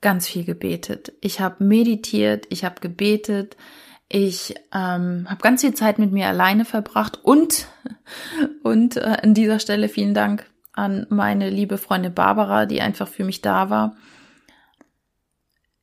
ganz 0.00 0.28
viel 0.28 0.44
gebetet. 0.44 1.12
Ich 1.20 1.40
habe 1.40 1.64
meditiert, 1.64 2.46
ich 2.50 2.64
habe 2.64 2.80
gebetet, 2.80 3.56
ich 4.08 4.54
ähm, 4.72 5.26
habe 5.28 5.42
ganz 5.42 5.60
viel 5.60 5.74
Zeit 5.74 5.98
mit 5.98 6.12
mir 6.12 6.28
alleine 6.28 6.64
verbracht 6.64 7.18
und 7.22 7.66
und 8.62 8.96
äh, 8.96 9.18
an 9.22 9.34
dieser 9.34 9.58
Stelle 9.58 9.88
vielen 9.88 10.14
Dank 10.14 10.46
an 10.72 11.06
meine 11.10 11.50
liebe 11.50 11.76
Freundin 11.76 12.14
Barbara, 12.14 12.64
die 12.64 12.80
einfach 12.80 13.08
für 13.08 13.24
mich 13.24 13.42
da 13.42 13.68
war. 13.68 13.96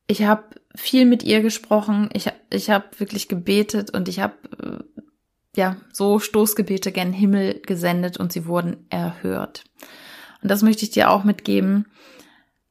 Ich 0.07 0.23
habe 0.23 0.43
viel 0.73 1.05
mit 1.05 1.23
ihr 1.23 1.41
gesprochen, 1.41 2.09
ich, 2.13 2.31
ich 2.49 2.69
habe 2.69 2.85
wirklich 2.97 3.27
gebetet 3.27 3.91
und 3.91 4.07
ich 4.07 4.19
habe 4.21 4.35
äh, 4.61 5.01
ja, 5.55 5.77
so 5.91 6.19
Stoßgebete 6.19 6.91
gen 6.91 7.13
Himmel 7.13 7.61
gesendet 7.65 8.17
und 8.17 8.31
sie 8.31 8.45
wurden 8.45 8.85
erhört. 8.89 9.63
Und 10.41 10.49
das 10.49 10.61
möchte 10.61 10.83
ich 10.83 10.91
dir 10.91 11.09
auch 11.09 11.23
mitgeben. 11.23 11.85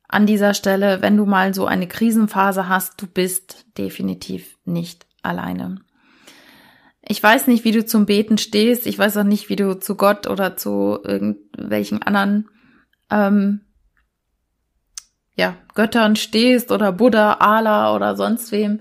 An 0.09 0.27
dieser 0.27 0.55
Stelle, 0.55 1.03
wenn 1.03 1.17
du 1.17 1.25
mal 1.25 1.55
so 1.55 1.67
eine 1.67 1.89
Krisenphase 1.89 2.69
hast, 2.69 3.01
du 3.01 3.07
bist 3.07 3.67
definitiv 3.77 4.57
nicht 4.65 5.07
alleine. 5.23 5.81
Ich 7.03 7.23
weiß 7.23 7.49
nicht, 7.49 7.65
wie 7.65 7.73
du 7.73 7.85
zum 7.85 8.07
Beten 8.07 8.39
stehst. 8.39 8.87
Ich 8.87 8.99
weiß 8.99 9.17
auch 9.19 9.25
nicht, 9.25 9.49
wie 9.49 9.57
du 9.57 9.79
zu 9.79 9.97
Gott 9.97 10.27
oder 10.27 10.57
zu 10.57 10.99
irgendwelchen 11.03 12.03
anderen 12.03 12.49
ähm, 13.11 13.61
ja, 15.37 15.57
Göttern 15.75 16.17
stehst 16.17 16.71
oder 16.71 16.93
Buddha, 16.93 17.35
Allah 17.35 17.95
oder 17.95 18.17
sonst 18.17 18.53
wem, 18.53 18.81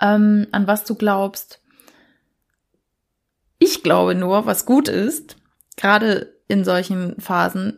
ähm, 0.00 0.46
an 0.52 0.66
was 0.66 0.84
du 0.84 0.94
glaubst. 0.94 1.60
Glaube 3.84 4.14
nur, 4.14 4.46
was 4.46 4.66
gut 4.66 4.88
ist, 4.88 5.36
gerade 5.76 6.34
in 6.48 6.64
solchen 6.64 7.20
Phasen, 7.20 7.76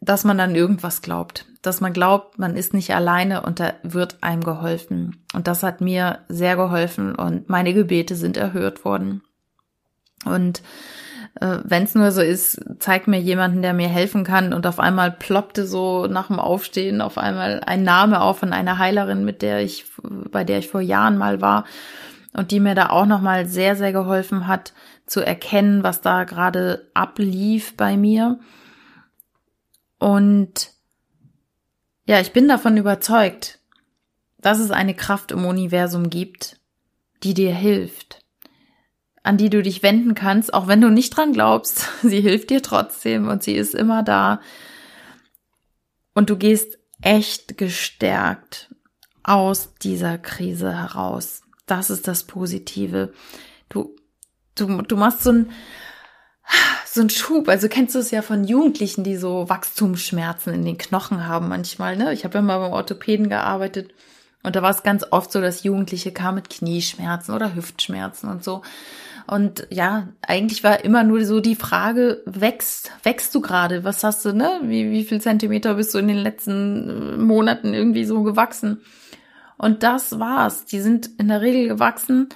dass 0.00 0.22
man 0.22 0.38
dann 0.38 0.54
irgendwas 0.54 1.02
glaubt, 1.02 1.46
dass 1.62 1.80
man 1.80 1.92
glaubt, 1.92 2.38
man 2.38 2.56
ist 2.56 2.74
nicht 2.74 2.94
alleine 2.94 3.42
und 3.42 3.58
da 3.58 3.72
wird 3.82 4.18
einem 4.22 4.44
geholfen. 4.44 5.24
Und 5.34 5.48
das 5.48 5.62
hat 5.62 5.80
mir 5.80 6.20
sehr 6.28 6.56
geholfen 6.56 7.14
und 7.14 7.48
meine 7.48 7.74
Gebete 7.74 8.14
sind 8.14 8.36
erhört 8.36 8.84
worden. 8.84 9.22
Und 10.24 10.62
äh, 11.40 11.58
wenn 11.64 11.84
es 11.84 11.94
nur 11.94 12.12
so 12.12 12.20
ist, 12.20 12.60
zeig 12.78 13.08
mir 13.08 13.20
jemanden, 13.20 13.62
der 13.62 13.72
mir 13.72 13.88
helfen 13.88 14.24
kann. 14.24 14.52
Und 14.52 14.66
auf 14.66 14.78
einmal 14.78 15.10
ploppte 15.10 15.66
so 15.66 16.06
nach 16.06 16.28
dem 16.28 16.38
Aufstehen 16.38 17.00
auf 17.00 17.16
einmal 17.16 17.62
ein 17.64 17.82
Name 17.82 18.20
auf 18.20 18.38
von 18.38 18.52
einer 18.52 18.78
Heilerin, 18.78 19.24
mit 19.24 19.40
der 19.40 19.62
ich, 19.62 19.86
bei 20.02 20.44
der 20.44 20.58
ich 20.58 20.68
vor 20.68 20.82
Jahren 20.82 21.16
mal 21.16 21.40
war 21.40 21.64
und 22.36 22.50
die 22.50 22.60
mir 22.60 22.74
da 22.74 22.90
auch 22.90 23.06
nochmal 23.06 23.46
sehr, 23.46 23.76
sehr 23.76 23.92
geholfen 23.92 24.46
hat, 24.46 24.74
zu 25.06 25.20
erkennen, 25.20 25.82
was 25.82 26.02
da 26.02 26.24
gerade 26.24 26.90
ablief 26.92 27.76
bei 27.78 27.96
mir. 27.96 28.38
Und 29.98 30.70
ja, 32.04 32.20
ich 32.20 32.32
bin 32.32 32.46
davon 32.46 32.76
überzeugt, 32.76 33.58
dass 34.36 34.58
es 34.58 34.70
eine 34.70 34.94
Kraft 34.94 35.32
im 35.32 35.46
Universum 35.46 36.10
gibt, 36.10 36.60
die 37.22 37.32
dir 37.32 37.54
hilft, 37.54 38.22
an 39.22 39.38
die 39.38 39.48
du 39.48 39.62
dich 39.62 39.82
wenden 39.82 40.14
kannst, 40.14 40.52
auch 40.52 40.66
wenn 40.68 40.82
du 40.82 40.90
nicht 40.90 41.16
dran 41.16 41.32
glaubst. 41.32 41.88
Sie 42.02 42.20
hilft 42.20 42.50
dir 42.50 42.62
trotzdem 42.62 43.28
und 43.28 43.42
sie 43.42 43.54
ist 43.54 43.74
immer 43.74 44.02
da. 44.02 44.40
Und 46.12 46.28
du 46.28 46.36
gehst 46.36 46.78
echt 47.00 47.56
gestärkt 47.56 48.74
aus 49.22 49.74
dieser 49.82 50.18
Krise 50.18 50.76
heraus. 50.76 51.45
Das 51.66 51.90
ist 51.90 52.08
das 52.08 52.24
Positive. 52.24 53.12
Du, 53.68 53.96
du, 54.54 54.82
du 54.82 54.96
machst 54.96 55.22
so 55.22 55.32
ein, 55.32 55.50
so 56.86 57.00
ein 57.00 57.10
Schub. 57.10 57.48
Also 57.48 57.68
kennst 57.68 57.94
du 57.94 57.98
es 57.98 58.10
ja 58.10 58.22
von 58.22 58.44
Jugendlichen, 58.44 59.04
die 59.04 59.16
so 59.16 59.48
Wachstumsschmerzen 59.48 60.54
in 60.54 60.64
den 60.64 60.78
Knochen 60.78 61.26
haben 61.26 61.48
manchmal, 61.48 61.96
ne? 61.96 62.12
Ich 62.12 62.24
habe 62.24 62.38
ja 62.38 62.42
mal 62.42 62.58
beim 62.58 62.72
Orthopäden 62.72 63.28
gearbeitet 63.28 63.92
und 64.46 64.54
da 64.54 64.62
war 64.62 64.70
es 64.70 64.84
ganz 64.84 65.04
oft 65.10 65.32
so, 65.32 65.40
dass 65.40 65.64
Jugendliche 65.64 66.12
kamen 66.12 66.36
mit 66.36 66.50
Knieschmerzen 66.50 67.34
oder 67.34 67.56
Hüftschmerzen 67.56 68.30
und 68.30 68.44
so. 68.44 68.62
Und 69.26 69.66
ja, 69.70 70.06
eigentlich 70.22 70.62
war 70.62 70.84
immer 70.84 71.02
nur 71.02 71.24
so 71.24 71.40
die 71.40 71.56
Frage, 71.56 72.22
wächst, 72.26 72.92
wächst 73.02 73.34
du 73.34 73.40
gerade? 73.40 73.82
Was 73.82 74.04
hast 74.04 74.24
du, 74.24 74.32
ne? 74.32 74.60
Wie, 74.62 74.92
wie 74.92 75.02
viel 75.02 75.20
Zentimeter 75.20 75.74
bist 75.74 75.92
du 75.92 75.98
in 75.98 76.06
den 76.06 76.18
letzten 76.18 76.88
äh, 76.88 77.16
Monaten 77.16 77.74
irgendwie 77.74 78.04
so 78.04 78.22
gewachsen? 78.22 78.82
Und 79.58 79.82
das 79.82 80.18
war's. 80.18 80.66
Die 80.66 80.80
sind 80.80 81.10
in 81.18 81.28
der 81.28 81.40
Regel 81.40 81.68
gewachsen 81.68 82.28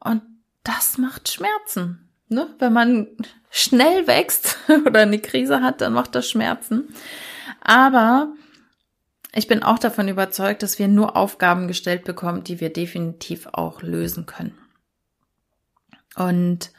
und 0.00 0.22
das 0.64 0.98
macht 0.98 1.30
Schmerzen. 1.30 2.10
Ne? 2.28 2.54
Wenn 2.58 2.72
man 2.72 3.08
schnell 3.50 4.06
wächst 4.06 4.58
oder 4.86 5.00
eine 5.00 5.18
Krise 5.18 5.62
hat, 5.62 5.80
dann 5.80 5.92
macht 5.92 6.14
das 6.14 6.28
Schmerzen. 6.28 6.88
Aber 7.60 8.32
ich 9.32 9.48
bin 9.48 9.62
auch 9.62 9.78
davon 9.78 10.08
überzeugt, 10.08 10.62
dass 10.62 10.78
wir 10.78 10.88
nur 10.88 11.16
Aufgaben 11.16 11.68
gestellt 11.68 12.04
bekommen, 12.04 12.44
die 12.44 12.60
wir 12.60 12.72
definitiv 12.72 13.48
auch 13.52 13.82
lösen 13.82 14.26
können. 14.26 14.58
Und 16.16 16.70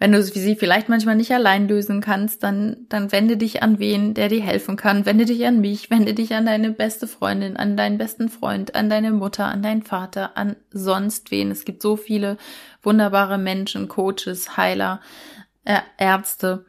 wenn 0.00 0.12
du 0.12 0.22
sie 0.22 0.56
vielleicht 0.56 0.88
manchmal 0.88 1.14
nicht 1.14 1.30
allein 1.30 1.68
lösen 1.68 2.00
kannst, 2.00 2.42
dann, 2.42 2.86
dann 2.88 3.12
wende 3.12 3.36
dich 3.36 3.62
an 3.62 3.78
wen, 3.78 4.14
der 4.14 4.30
dir 4.30 4.40
helfen 4.40 4.76
kann. 4.76 5.04
Wende 5.04 5.26
dich 5.26 5.44
an 5.46 5.60
mich, 5.60 5.90
wende 5.90 6.14
dich 6.14 6.32
an 6.32 6.46
deine 6.46 6.70
beste 6.70 7.06
Freundin, 7.06 7.58
an 7.58 7.76
deinen 7.76 7.98
besten 7.98 8.30
Freund, 8.30 8.74
an 8.74 8.88
deine 8.88 9.10
Mutter, 9.10 9.44
an 9.44 9.62
deinen 9.62 9.82
Vater, 9.82 10.38
an 10.38 10.56
sonst 10.70 11.30
wen. 11.30 11.50
Es 11.50 11.66
gibt 11.66 11.82
so 11.82 11.96
viele 11.96 12.38
wunderbare 12.82 13.36
Menschen, 13.36 13.88
Coaches, 13.88 14.56
Heiler, 14.56 15.02
äh, 15.66 15.80
Ärzte, 15.98 16.64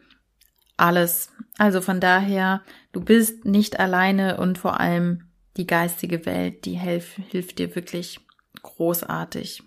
alles. 0.76 1.30
Also 1.58 1.80
von 1.80 2.02
daher, 2.02 2.64
du 2.92 3.00
bist 3.00 3.46
nicht 3.46 3.80
alleine 3.80 4.38
und 4.42 4.58
vor 4.58 4.82
allem 4.82 5.30
die 5.56 5.68
geistige 5.68 6.26
Welt, 6.26 6.66
die 6.66 6.78
hilf, 6.78 7.16
hilft 7.30 7.60
dir 7.60 7.74
wirklich 7.76 8.20
großartig. 8.62 9.64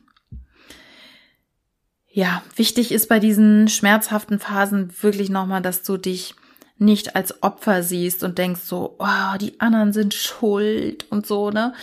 Ja, 2.17 2.45
wichtig 2.55 2.93
ist 2.93 3.09
bei 3.09 3.19
diesen 3.19 3.67
schmerzhaften 3.67 4.39
Phasen 4.39 4.95
wirklich 5.03 5.31
nochmal, 5.31 5.61
dass 5.61 5.83
du 5.83 5.97
dich 5.97 6.37
nicht 6.79 7.17
als 7.17 7.43
Opfer 7.43 7.83
siehst 7.83 8.23
und 8.23 8.39
denkst 8.39 8.61
so, 8.61 8.95
oh, 9.01 9.37
die 9.41 9.59
anderen 9.59 9.93
sind 9.93 10.15
schuld 10.15 11.11
und 11.11 11.27
so, 11.27 11.51
ne? 11.51 11.75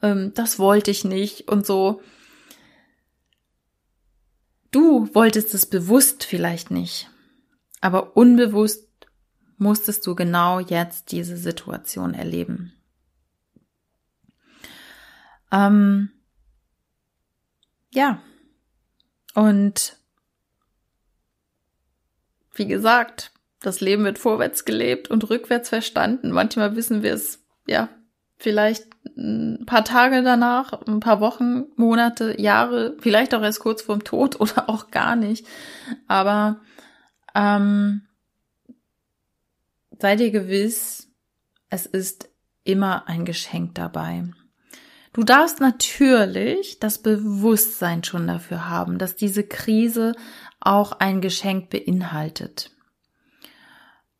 Ähm, 0.00 0.32
das 0.34 0.58
wollte 0.58 0.90
ich 0.90 1.04
nicht 1.04 1.48
und 1.48 1.66
so. 1.66 2.00
Du 4.70 5.14
wolltest 5.14 5.52
es 5.52 5.66
bewusst 5.66 6.24
vielleicht 6.24 6.70
nicht, 6.70 7.10
aber 7.82 8.16
unbewusst 8.16 8.88
musstest 9.58 10.06
du 10.06 10.14
genau 10.14 10.60
jetzt 10.60 11.12
diese 11.12 11.36
Situation 11.36 12.14
erleben. 12.14 12.72
Ähm, 15.52 16.08
ja, 17.92 18.22
und 19.34 19.96
wie 22.54 22.66
gesagt, 22.66 23.32
das 23.60 23.80
Leben 23.80 24.04
wird 24.04 24.18
vorwärts 24.18 24.64
gelebt 24.64 25.10
und 25.10 25.28
rückwärts 25.28 25.68
verstanden. 25.68 26.30
Manchmal 26.30 26.76
wissen 26.76 27.02
wir 27.02 27.14
es, 27.14 27.44
ja, 27.66 27.88
vielleicht 28.36 28.86
ein 29.16 29.64
paar 29.66 29.84
Tage 29.84 30.22
danach, 30.22 30.72
ein 30.86 31.00
paar 31.00 31.20
Wochen, 31.20 31.64
Monate, 31.76 32.40
Jahre, 32.40 32.96
vielleicht 33.00 33.34
auch 33.34 33.42
erst 33.42 33.60
kurz 33.60 33.82
vorm 33.82 34.04
Tod 34.04 34.38
oder 34.40 34.68
auch 34.68 34.90
gar 34.90 35.16
nicht. 35.16 35.46
Aber 36.06 36.60
ähm, 37.34 38.02
sei 39.98 40.16
dir 40.16 40.30
gewiss, 40.30 41.08
es 41.70 41.86
ist 41.86 42.28
immer 42.64 43.08
ein 43.08 43.24
Geschenk 43.24 43.74
dabei. 43.74 44.24
Du 45.14 45.22
darfst 45.22 45.60
natürlich 45.60 46.80
das 46.80 46.98
Bewusstsein 46.98 48.02
schon 48.02 48.26
dafür 48.26 48.68
haben, 48.68 48.98
dass 48.98 49.14
diese 49.14 49.44
Krise 49.44 50.16
auch 50.58 50.90
ein 50.92 51.20
Geschenk 51.20 51.70
beinhaltet. 51.70 52.72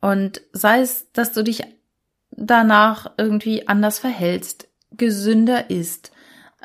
Und 0.00 0.40
sei 0.52 0.80
es, 0.80 1.10
dass 1.12 1.32
du 1.32 1.42
dich 1.42 1.64
danach 2.30 3.12
irgendwie 3.18 3.66
anders 3.66 3.98
verhältst, 3.98 4.68
gesünder 4.92 5.68
ist, 5.68 6.12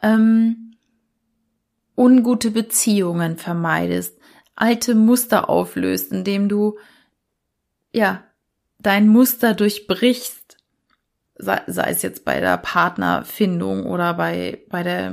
ähm, 0.04 0.76
ungute 1.98 2.52
Beziehungen 2.52 3.36
vermeidest, 3.36 4.20
alte 4.56 4.94
Muster 4.94 5.50
auflöst, 5.50 6.12
indem 6.12 6.50
du 6.50 6.78
ja 7.92 8.24
dein 8.78 9.08
Muster 9.08 9.56
durchbrichst 9.56 10.39
sei, 11.40 11.62
sei 11.68 11.90
es 11.90 12.02
jetzt 12.02 12.26
bei 12.26 12.40
der 12.40 12.58
Partnerfindung 12.58 13.86
oder 13.86 14.14
bei, 14.14 14.62
bei 14.70 14.84
der, 14.84 15.12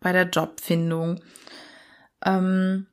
bei 0.00 0.12
der 0.12 0.28
Jobfindung. 0.28 1.20
Ähm, 2.24 2.86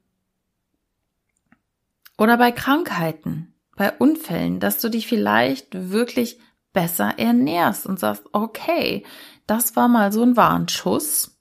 oder 2.17 2.38
bei 2.38 2.52
Krankheiten, 2.52 3.56
bei 3.76 3.91
Unfällen, 3.91 4.60
dass 4.60 4.80
du 4.80 4.89
dich 4.89 5.08
vielleicht 5.08 5.89
wirklich 5.89 6.39
besser 6.74 7.17
ernährst 7.17 7.88
und 7.88 8.00
sagst, 8.00 8.24
okay, 8.34 9.06
das 9.48 9.76
war 9.76 9.88
mal 9.88 10.12
so 10.12 10.22
ein 10.22 10.38
Warnschuss. 10.38 11.39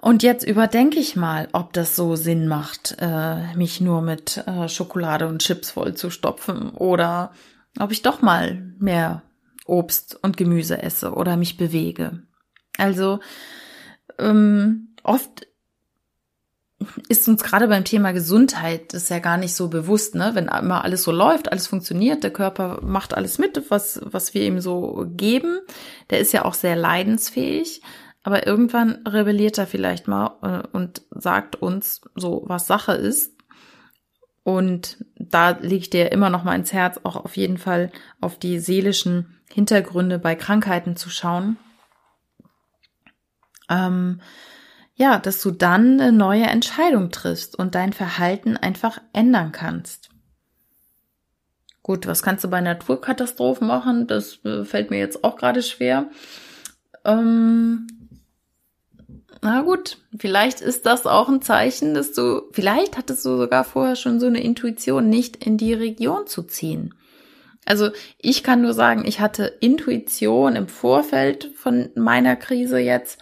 Und 0.00 0.22
jetzt 0.22 0.46
überdenke 0.46 0.98
ich 0.98 1.16
mal, 1.16 1.48
ob 1.52 1.72
das 1.72 1.96
so 1.96 2.16
Sinn 2.16 2.46
macht, 2.46 2.96
äh, 3.00 3.54
mich 3.56 3.80
nur 3.80 4.02
mit 4.02 4.36
äh, 4.46 4.68
Schokolade 4.68 5.26
und 5.26 5.42
Chips 5.42 5.72
voll 5.72 5.94
zu 5.94 6.10
stopfen 6.10 6.70
oder 6.70 7.32
ob 7.78 7.90
ich 7.90 8.02
doch 8.02 8.22
mal 8.22 8.72
mehr 8.78 9.22
Obst 9.66 10.18
und 10.22 10.36
Gemüse 10.36 10.82
esse 10.82 11.12
oder 11.12 11.36
mich 11.36 11.56
bewege. 11.56 12.22
Also 12.78 13.20
ähm, 14.18 14.94
oft 15.02 15.46
ist 17.08 17.26
uns 17.26 17.42
gerade 17.42 17.68
beim 17.68 17.84
Thema 17.84 18.12
Gesundheit 18.12 18.92
das 18.92 19.08
ja 19.08 19.18
gar 19.18 19.38
nicht 19.38 19.54
so 19.54 19.68
bewusst, 19.68 20.14
ne? 20.14 20.32
Wenn 20.34 20.48
immer 20.48 20.84
alles 20.84 21.02
so 21.04 21.10
läuft, 21.10 21.50
alles 21.50 21.66
funktioniert, 21.66 22.22
der 22.22 22.32
Körper 22.32 22.80
macht 22.82 23.14
alles 23.14 23.38
mit, 23.38 23.70
was, 23.70 24.00
was 24.04 24.34
wir 24.34 24.42
ihm 24.42 24.60
so 24.60 25.06
geben. 25.08 25.60
Der 26.10 26.20
ist 26.20 26.32
ja 26.32 26.44
auch 26.44 26.54
sehr 26.54 26.76
leidensfähig, 26.76 27.80
aber 28.22 28.46
irgendwann 28.46 29.06
rebelliert 29.06 29.56
er 29.56 29.66
vielleicht 29.66 30.06
mal 30.06 30.36
äh, 30.42 30.76
und 30.76 31.02
sagt 31.10 31.56
uns 31.56 32.02
so, 32.14 32.42
was 32.46 32.66
Sache 32.66 32.92
ist. 32.92 33.32
Und 34.42 35.04
da 35.16 35.50
liegt 35.50 35.92
dir 35.92 36.12
immer 36.12 36.30
noch 36.30 36.44
mal 36.44 36.54
ins 36.54 36.72
Herz, 36.72 37.00
auch 37.02 37.16
auf 37.16 37.36
jeden 37.36 37.58
Fall 37.58 37.90
auf 38.20 38.38
die 38.38 38.58
seelischen 38.58 39.35
Hintergründe 39.52 40.18
bei 40.18 40.34
Krankheiten 40.34 40.96
zu 40.96 41.10
schauen. 41.10 41.56
Ähm, 43.68 44.20
ja, 44.94 45.18
dass 45.18 45.42
du 45.42 45.50
dann 45.50 46.00
eine 46.00 46.12
neue 46.12 46.44
Entscheidung 46.44 47.10
triffst 47.10 47.58
und 47.58 47.74
dein 47.74 47.92
Verhalten 47.92 48.56
einfach 48.56 49.00
ändern 49.12 49.52
kannst. 49.52 50.10
Gut, 51.82 52.06
was 52.06 52.22
kannst 52.22 52.42
du 52.42 52.48
bei 52.48 52.60
Naturkatastrophen 52.60 53.66
machen? 53.66 54.06
Das 54.06 54.44
äh, 54.44 54.64
fällt 54.64 54.90
mir 54.90 54.98
jetzt 54.98 55.22
auch 55.22 55.36
gerade 55.36 55.62
schwer. 55.62 56.10
Ähm, 57.04 57.86
na 59.42 59.62
gut, 59.62 59.98
vielleicht 60.18 60.60
ist 60.60 60.86
das 60.86 61.06
auch 61.06 61.28
ein 61.28 61.42
Zeichen, 61.42 61.94
dass 61.94 62.12
du, 62.12 62.42
vielleicht 62.50 62.96
hattest 62.96 63.24
du 63.24 63.36
sogar 63.36 63.62
vorher 63.62 63.94
schon 63.94 64.18
so 64.18 64.26
eine 64.26 64.42
Intuition, 64.42 65.08
nicht 65.08 65.44
in 65.44 65.58
die 65.58 65.74
Region 65.74 66.26
zu 66.26 66.42
ziehen. 66.42 66.94
Also 67.66 67.90
ich 68.18 68.42
kann 68.42 68.62
nur 68.62 68.72
sagen, 68.72 69.04
ich 69.04 69.20
hatte 69.20 69.44
Intuition 69.60 70.56
im 70.56 70.68
Vorfeld 70.68 71.50
von 71.56 71.90
meiner 71.94 72.36
Krise 72.36 72.78
jetzt 72.78 73.18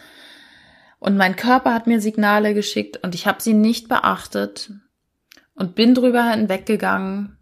und 1.00 1.16
mein 1.16 1.36
Körper 1.36 1.74
hat 1.74 1.86
mir 1.86 2.00
Signale 2.00 2.54
geschickt 2.54 2.98
und 3.02 3.14
ich 3.14 3.26
habe 3.26 3.42
sie 3.42 3.54
nicht 3.54 3.88
beachtet. 3.88 4.70
und 5.54 5.74
bin 5.74 5.94
drüber 5.94 6.24
hinweggegangen. 6.24 7.36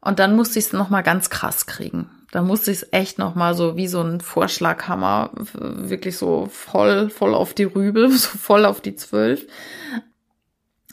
Und 0.00 0.18
dann 0.18 0.36
musste 0.36 0.58
ich 0.58 0.66
es 0.66 0.72
nochmal 0.72 1.02
ganz 1.02 1.30
krass 1.30 1.66
kriegen. 1.66 2.10
Da 2.30 2.42
musste 2.42 2.70
ich 2.70 2.78
es 2.78 2.92
echt 2.92 3.18
nochmal 3.18 3.54
so 3.54 3.76
wie 3.76 3.88
so 3.88 4.02
ein 4.02 4.20
Vorschlaghammer, 4.20 5.30
wirklich 5.54 6.18
so 6.18 6.46
voll, 6.50 7.08
voll 7.08 7.34
auf 7.34 7.54
die 7.54 7.64
Rübe, 7.64 8.08
so 8.12 8.36
voll 8.36 8.64
auf 8.64 8.80
die 8.80 8.96
Zwölf. 8.96 9.46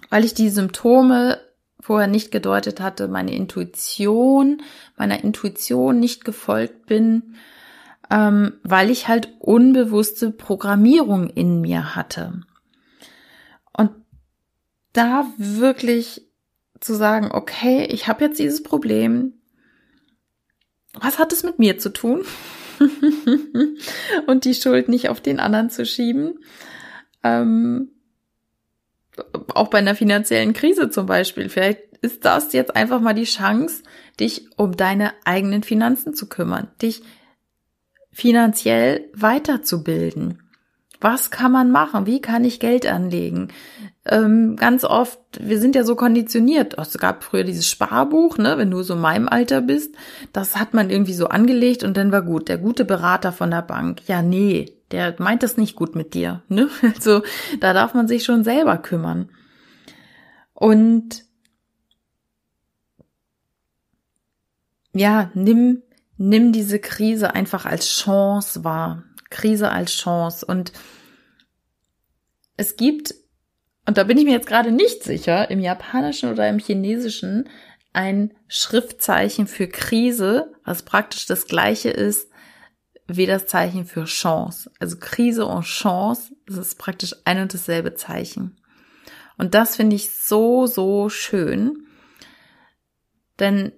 Weil 0.10 0.24
ich 0.24 0.34
die 0.34 0.50
Symptome 0.50 1.40
vorher 1.86 2.08
nicht 2.08 2.32
gedeutet 2.32 2.82
hatte, 2.82 3.08
meine 3.08 3.36
Intuition, 3.36 4.64
meiner 4.98 5.24
Intuition 5.24 6.00
nicht 6.00 6.26
gefolgt 6.26 6.88
bin, 6.88 7.36
ähm, 8.10 8.54
weil 8.64 8.90
ich 8.90 9.08
halt 9.08 9.30
unbewusste 9.38 10.32
Programmierung 10.32 11.30
in 11.30 11.62
mir 11.62 11.96
hatte. 11.96 12.42
Und 13.72 13.92
da 14.94 15.28
wirklich 15.38 16.28
zu 16.80 16.96
sagen, 16.96 17.30
okay, 17.32 17.86
ich 17.92 18.08
habe 18.08 18.26
jetzt 18.26 18.40
dieses 18.40 18.64
Problem, 18.64 19.34
was 20.94 21.20
hat 21.20 21.34
es 21.34 21.44
mit 21.44 21.60
mir 21.60 21.78
zu 21.78 21.90
tun? 21.94 22.26
und 24.26 24.46
die 24.46 24.56
Schuld 24.56 24.90
nicht 24.90 25.10
auf 25.10 25.22
den 25.22 25.40
anderen 25.40 25.70
zu 25.70 25.86
schieben. 25.86 26.40
Ähm, 27.22 27.92
auch 29.54 29.70
bei 29.70 29.80
einer 29.80 29.96
finanziellen 29.96 30.54
Krise 30.54 30.90
zum 30.90 31.06
Beispiel. 31.06 31.50
Vielleicht 31.50 31.80
ist 32.02 32.26
das 32.26 32.54
jetzt 32.54 32.76
einfach 32.76 33.00
mal 33.00 33.14
die 33.14 33.24
Chance, 33.24 33.84
dich 34.20 34.48
um 34.58 34.76
deine 34.76 35.14
eigenen 35.26 35.64
Finanzen 35.64 36.14
zu 36.14 36.28
kümmern, 36.28 36.68
dich 36.82 37.02
finanziell 38.12 39.10
weiterzubilden. 39.14 40.45
Was 41.02 41.32
kann 41.32 41.52
man 41.52 41.72
machen? 41.72 42.06
Wie 42.06 42.22
kann 42.22 42.46
ich 42.46 42.60
Geld 42.60 42.86
anlegen? 42.86 43.50
Ähm, 44.06 44.56
ganz 44.56 44.84
oft, 44.84 45.20
wir 45.40 45.60
sind 45.60 45.76
ja 45.76 45.84
so 45.84 45.96
konditioniert. 45.96 46.78
Es 46.78 46.98
gab 46.98 47.24
früher 47.24 47.44
dieses 47.44 47.68
Sparbuch, 47.68 48.38
ne, 48.38 48.58
wenn 48.58 48.72
du 48.72 48.84
so 48.84 48.94
in 48.94 49.02
meinem 49.02 49.28
Alter 49.28 49.62
bist, 49.62 49.96
das 50.32 50.56
hat 50.58 50.74
man 50.74 50.90
irgendwie 50.90 51.14
so 51.14 51.28
angelegt 51.28 51.84
und 51.84 51.98
dann 51.98 52.12
war 52.12 52.22
gut. 52.22 52.48
Der 52.48 52.58
gute 52.58 52.86
Berater 52.86 53.32
von 53.32 53.52
der 53.52 53.62
Bank. 53.62 54.02
Ja, 54.08 54.22
nee, 54.22 54.74
der 54.92 55.16
meint 55.18 55.44
das 55.44 55.58
nicht 55.58 55.76
gut 55.76 55.96
mit 55.96 56.14
dir. 56.14 56.44
Ne? 56.48 56.70
Also 56.82 57.24
da 57.60 57.74
darf 57.74 57.94
man 57.94 58.08
sich 58.08 58.24
schon 58.24 58.44
selber 58.44 58.78
kümmern. 58.78 59.30
Und 60.54 61.26
ja, 64.94 65.30
nimm, 65.34 65.82
nimm 66.18 66.54
diese 66.54 66.80
Krise 66.80 67.36
einfach 67.36 67.66
als 67.66 67.88
Chance 67.88 68.64
wahr. 68.64 69.04
Krise 69.36 69.70
als 69.70 69.92
Chance. 69.92 70.46
Und 70.46 70.72
es 72.58 72.78
gibt, 72.78 73.14
und 73.86 73.98
da 73.98 74.04
bin 74.04 74.18
ich 74.18 74.26
mir 74.26 74.32
jetzt 74.32 74.48
gerade 74.48 74.72
nicht 74.72 75.04
sicher, 75.04 75.52
im 75.52 75.60
Japanischen 75.60 76.32
oder 76.32 76.48
im 76.48 76.60
Chinesischen 76.60 77.50
ein 77.94 78.34
Schriftzeichen 78.48 79.48
für 79.48 79.68
Krise, 79.68 80.54
was 80.64 80.84
praktisch 80.84 81.26
das 81.26 81.48
gleiche 81.48 81.90
ist 81.90 82.30
wie 83.08 83.26
das 83.26 83.46
Zeichen 83.46 83.86
für 83.86 84.06
Chance. 84.06 84.72
Also 84.80 84.98
Krise 85.00 85.46
und 85.46 85.64
Chance, 85.64 86.36
das 86.48 86.58
ist 86.58 86.80
praktisch 86.80 87.14
ein 87.26 87.40
und 87.40 87.54
dasselbe 87.54 87.94
Zeichen. 87.94 88.60
Und 89.38 89.54
das 89.54 89.76
finde 89.76 89.96
ich 89.96 90.10
so, 90.12 90.66
so 90.66 91.10
schön. 91.10 91.86
Denn 93.40 93.74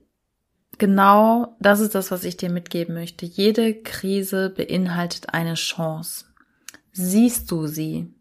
genau 0.77 1.55
das 1.59 1.79
ist 1.79 1.95
das, 1.95 2.11
was 2.11 2.23
ich 2.23 2.37
dir 2.37 2.49
mitgeben 2.49 2.93
möchte. 2.95 3.25
Jede 3.25 3.73
Krise 3.73 4.49
beinhaltet 4.49 5.33
eine 5.33 5.55
Chance. 5.55 6.25
Siehst 6.91 7.51
du 7.51 7.67
sie? 7.67 8.13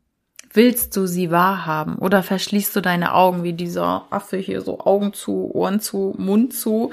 Willst 0.53 0.97
du 0.97 1.07
sie 1.07 1.31
wahrhaben? 1.31 1.97
Oder 1.97 2.23
verschließt 2.23 2.75
du 2.77 2.81
deine 2.81 3.15
Augen 3.15 3.43
wie 3.43 3.53
dieser 3.53 4.07
Affe 4.11 4.39
hier 4.39 4.63
so 4.63 4.81
Augen 4.81 5.13
zu, 5.13 5.51
Ohren 5.55 5.81
zu, 5.81 6.15
Mund 6.19 6.55
zu? 6.55 6.93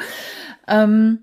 Ähm, 0.67 1.19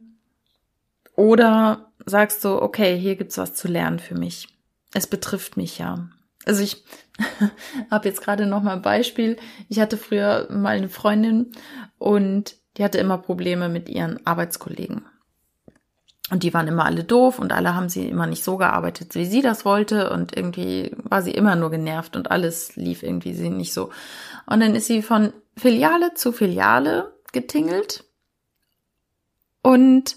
oder 1.17 1.93
sagst 2.07 2.45
du, 2.45 2.63
okay, 2.63 2.99
hier 2.99 3.17
gibt's 3.17 3.37
was 3.37 3.55
zu 3.55 3.69
lernen 3.69 3.99
für 3.99 4.15
mich. 4.15 4.49
Es 4.95 5.07
betrifft 5.07 5.57
mich 5.57 5.79
ja. 5.79 6.09
Also 6.47 6.63
ich 6.63 6.83
habe 7.91 8.09
jetzt 8.09 8.23
gerade 8.23 8.47
noch 8.47 8.63
mal 8.63 8.77
ein 8.77 8.83
Beispiel. 8.83 9.37
Ich 9.69 9.81
hatte 9.81 9.97
früher 9.97 10.49
mal 10.51 10.77
eine 10.77 10.89
Freundin 10.89 11.53
und 11.99 12.57
die 12.81 12.85
hatte 12.85 12.97
immer 12.97 13.19
Probleme 13.19 13.69
mit 13.69 13.91
ihren 13.91 14.27
Arbeitskollegen. 14.27 15.05
Und 16.31 16.45
die 16.45 16.55
waren 16.55 16.67
immer 16.67 16.87
alle 16.87 17.05
doof 17.05 17.39
und 17.39 17.53
alle 17.53 17.75
haben 17.75 17.91
sie 17.91 18.09
immer 18.09 18.27
nicht 18.27 18.43
so 18.43 18.57
gearbeitet, 18.57 19.15
wie 19.15 19.27
sie 19.27 19.43
das 19.43 19.67
wollte. 19.67 20.09
Und 20.09 20.35
irgendwie 20.35 20.97
war 20.97 21.21
sie 21.21 21.33
immer 21.33 21.57
nur 21.57 21.71
genervt 21.71 22.17
und 22.17 22.31
alles 22.31 22.77
lief 22.77 23.03
irgendwie 23.03 23.35
sie 23.35 23.51
nicht 23.51 23.75
so. 23.75 23.91
Und 24.47 24.61
dann 24.61 24.75
ist 24.75 24.87
sie 24.87 25.03
von 25.03 25.35
Filiale 25.59 26.15
zu 26.15 26.33
Filiale 26.33 27.13
getingelt 27.33 28.05
und 29.61 30.17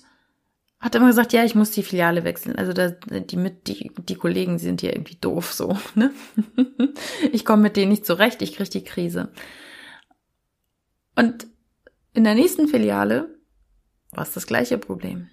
hat 0.79 0.95
immer 0.95 1.07
gesagt, 1.07 1.33
ja, 1.33 1.43
ich 1.43 1.55
muss 1.55 1.71
die 1.71 1.83
Filiale 1.83 2.23
wechseln. 2.23 2.55
Also 2.55 2.71
da, 2.71 2.91
die 2.91 3.35
mit 3.35 3.67
die 3.67 3.91
die 3.97 4.15
Kollegen 4.15 4.57
sind 4.57 4.79
hier 4.79 4.93
irgendwie 4.93 5.17
doof 5.19 5.51
so, 5.51 5.77
ne? 5.95 6.11
ich 7.33 7.43
komme 7.43 7.63
mit 7.63 7.75
denen 7.75 7.91
nicht 7.91 8.05
zurecht, 8.05 8.41
ich 8.41 8.55
krieg 8.55 8.69
die 8.69 8.85
Krise. 8.85 9.33
Und 11.17 11.47
in 12.13 12.23
der 12.23 12.35
nächsten 12.35 12.67
Filiale 12.67 13.37
war 14.11 14.23
es 14.23 14.33
das 14.33 14.47
gleiche 14.47 14.77
Problem. 14.77 15.29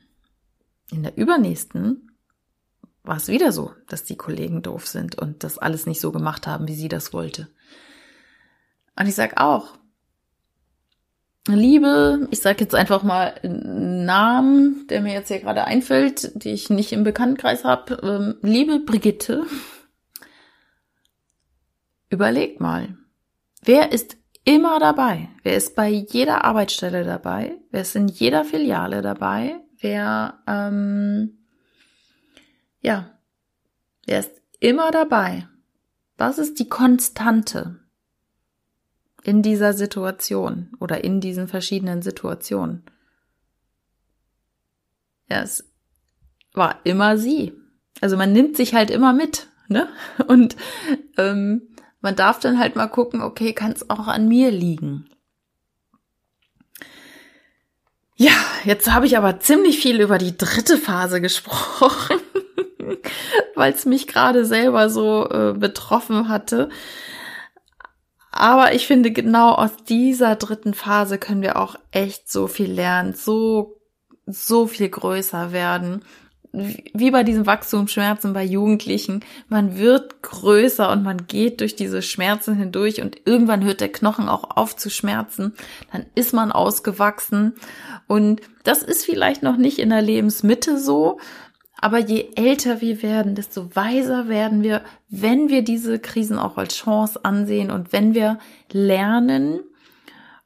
In 0.90 1.02
der 1.02 1.16
übernächsten 1.16 2.10
war 3.02 3.16
es 3.16 3.28
wieder 3.28 3.52
so, 3.52 3.72
dass 3.88 4.04
die 4.04 4.16
Kollegen 4.16 4.62
doof 4.62 4.86
sind 4.86 5.18
und 5.18 5.44
das 5.44 5.58
alles 5.58 5.86
nicht 5.86 6.00
so 6.00 6.12
gemacht 6.12 6.46
haben, 6.46 6.68
wie 6.68 6.74
sie 6.74 6.88
das 6.88 7.12
wollte. 7.12 7.48
Und 8.98 9.06
ich 9.06 9.14
sag 9.14 9.40
auch, 9.40 9.78
Liebe, 11.48 12.28
ich 12.30 12.40
sage 12.40 12.60
jetzt 12.60 12.74
einfach 12.74 13.02
mal 13.02 13.34
einen 13.42 14.04
Namen, 14.04 14.86
der 14.88 15.00
mir 15.00 15.14
jetzt 15.14 15.28
hier 15.28 15.40
gerade 15.40 15.64
einfällt, 15.64 16.44
die 16.44 16.50
ich 16.50 16.68
nicht 16.68 16.92
im 16.92 17.02
Bekanntenkreis 17.02 17.64
habe. 17.64 17.98
Ähm, 18.02 18.34
liebe 18.42 18.80
Brigitte, 18.80 19.46
überleg 22.10 22.60
mal, 22.60 22.96
wer 23.62 23.92
ist 23.92 24.19
immer 24.44 24.79
dabei? 24.79 25.29
Wer 25.42 25.57
ist 25.57 25.74
bei 25.74 25.88
jeder 25.88 26.44
Arbeitsstelle 26.44 27.05
dabei? 27.05 27.57
Wer 27.70 27.83
ist 27.83 27.96
in 27.96 28.09
jeder 28.09 28.44
Filiale 28.44 29.03
dabei? 29.03 29.61
Wer, 29.79 30.42
ähm, 30.46 31.38
ja, 32.81 33.18
wer 34.07 34.20
ist 34.20 34.33
immer 34.59 34.90
dabei? 34.90 35.48
Was 36.16 36.38
ist 36.38 36.59
die 36.59 36.68
Konstante? 36.68 37.81
in 39.22 39.42
dieser 39.42 39.72
Situation 39.72 40.70
oder 40.79 41.05
in 41.05 41.20
diesen 41.20 41.48
verschiedenen 41.48 42.03
Situationen. 42.03 42.85
Ja, 45.29 45.42
es 45.42 45.70
war 46.53 46.81
immer 46.85 47.18
sie. 47.18 47.53
Also 48.00 48.16
man 48.16 48.33
nimmt 48.33 48.57
sich 48.57 48.74
halt 48.74 48.90
immer 48.90 49.12
mit, 49.12 49.48
ne? 49.68 49.88
Und 50.26 50.57
ähm, 51.16 51.69
man 52.00 52.16
darf 52.16 52.40
dann 52.40 52.58
halt 52.58 52.76
mal 52.76 52.88
gucken, 52.88 53.22
okay, 53.22 53.52
kann 53.52 53.72
es 53.72 53.88
auch 53.90 54.06
an 54.06 54.28
mir 54.28 54.50
liegen? 54.50 55.08
Ja, 58.16 58.32
jetzt 58.64 58.92
habe 58.92 59.06
ich 59.06 59.16
aber 59.16 59.40
ziemlich 59.40 59.78
viel 59.78 60.00
über 60.00 60.18
die 60.18 60.36
dritte 60.36 60.76
Phase 60.76 61.22
gesprochen, 61.22 62.20
weil 63.54 63.72
es 63.72 63.86
mich 63.86 64.06
gerade 64.06 64.44
selber 64.44 64.90
so 64.90 65.26
äh, 65.30 65.54
betroffen 65.54 66.28
hatte. 66.28 66.68
Aber 68.30 68.74
ich 68.74 68.86
finde, 68.86 69.10
genau 69.10 69.52
aus 69.52 69.70
dieser 69.88 70.36
dritten 70.36 70.74
Phase 70.74 71.18
können 71.18 71.42
wir 71.42 71.56
auch 71.56 71.76
echt 71.90 72.30
so 72.30 72.46
viel 72.46 72.70
lernen, 72.70 73.14
so, 73.14 73.80
so 74.26 74.66
viel 74.66 74.88
größer 74.88 75.52
werden. 75.52 76.04
Wie 76.52 77.10
bei 77.10 77.22
diesen 77.22 77.46
Wachstumsschmerzen 77.46 78.32
bei 78.32 78.44
Jugendlichen. 78.44 79.24
Man 79.48 79.78
wird 79.78 80.22
größer 80.22 80.90
und 80.90 81.04
man 81.04 81.26
geht 81.28 81.60
durch 81.60 81.76
diese 81.76 82.02
Schmerzen 82.02 82.56
hindurch 82.56 83.00
und 83.00 83.18
irgendwann 83.24 83.64
hört 83.64 83.80
der 83.80 83.92
Knochen 83.92 84.28
auch 84.28 84.56
auf 84.56 84.74
zu 84.74 84.90
schmerzen. 84.90 85.54
Dann 85.92 86.06
ist 86.14 86.34
man 86.34 86.50
ausgewachsen. 86.50 87.54
Und 88.08 88.40
das 88.64 88.82
ist 88.82 89.04
vielleicht 89.04 89.42
noch 89.42 89.56
nicht 89.56 89.78
in 89.78 89.90
der 89.90 90.02
Lebensmitte 90.02 90.78
so, 90.78 91.18
aber 91.80 91.98
je 91.98 92.28
älter 92.36 92.80
wir 92.82 93.03
werden, 93.03 93.34
desto 93.34 93.74
weiser 93.74 94.28
werden 94.28 94.62
wir, 94.62 94.82
wenn 95.09 95.48
wir 95.48 95.62
diese 95.62 95.98
Krisen 95.98 96.38
auch 96.38 96.59
als 96.59 96.76
Chance 96.76 97.24
ansehen 97.24 97.70
und 97.70 97.92
wenn 97.92 98.14
wir 98.14 98.38
lernen 98.70 99.61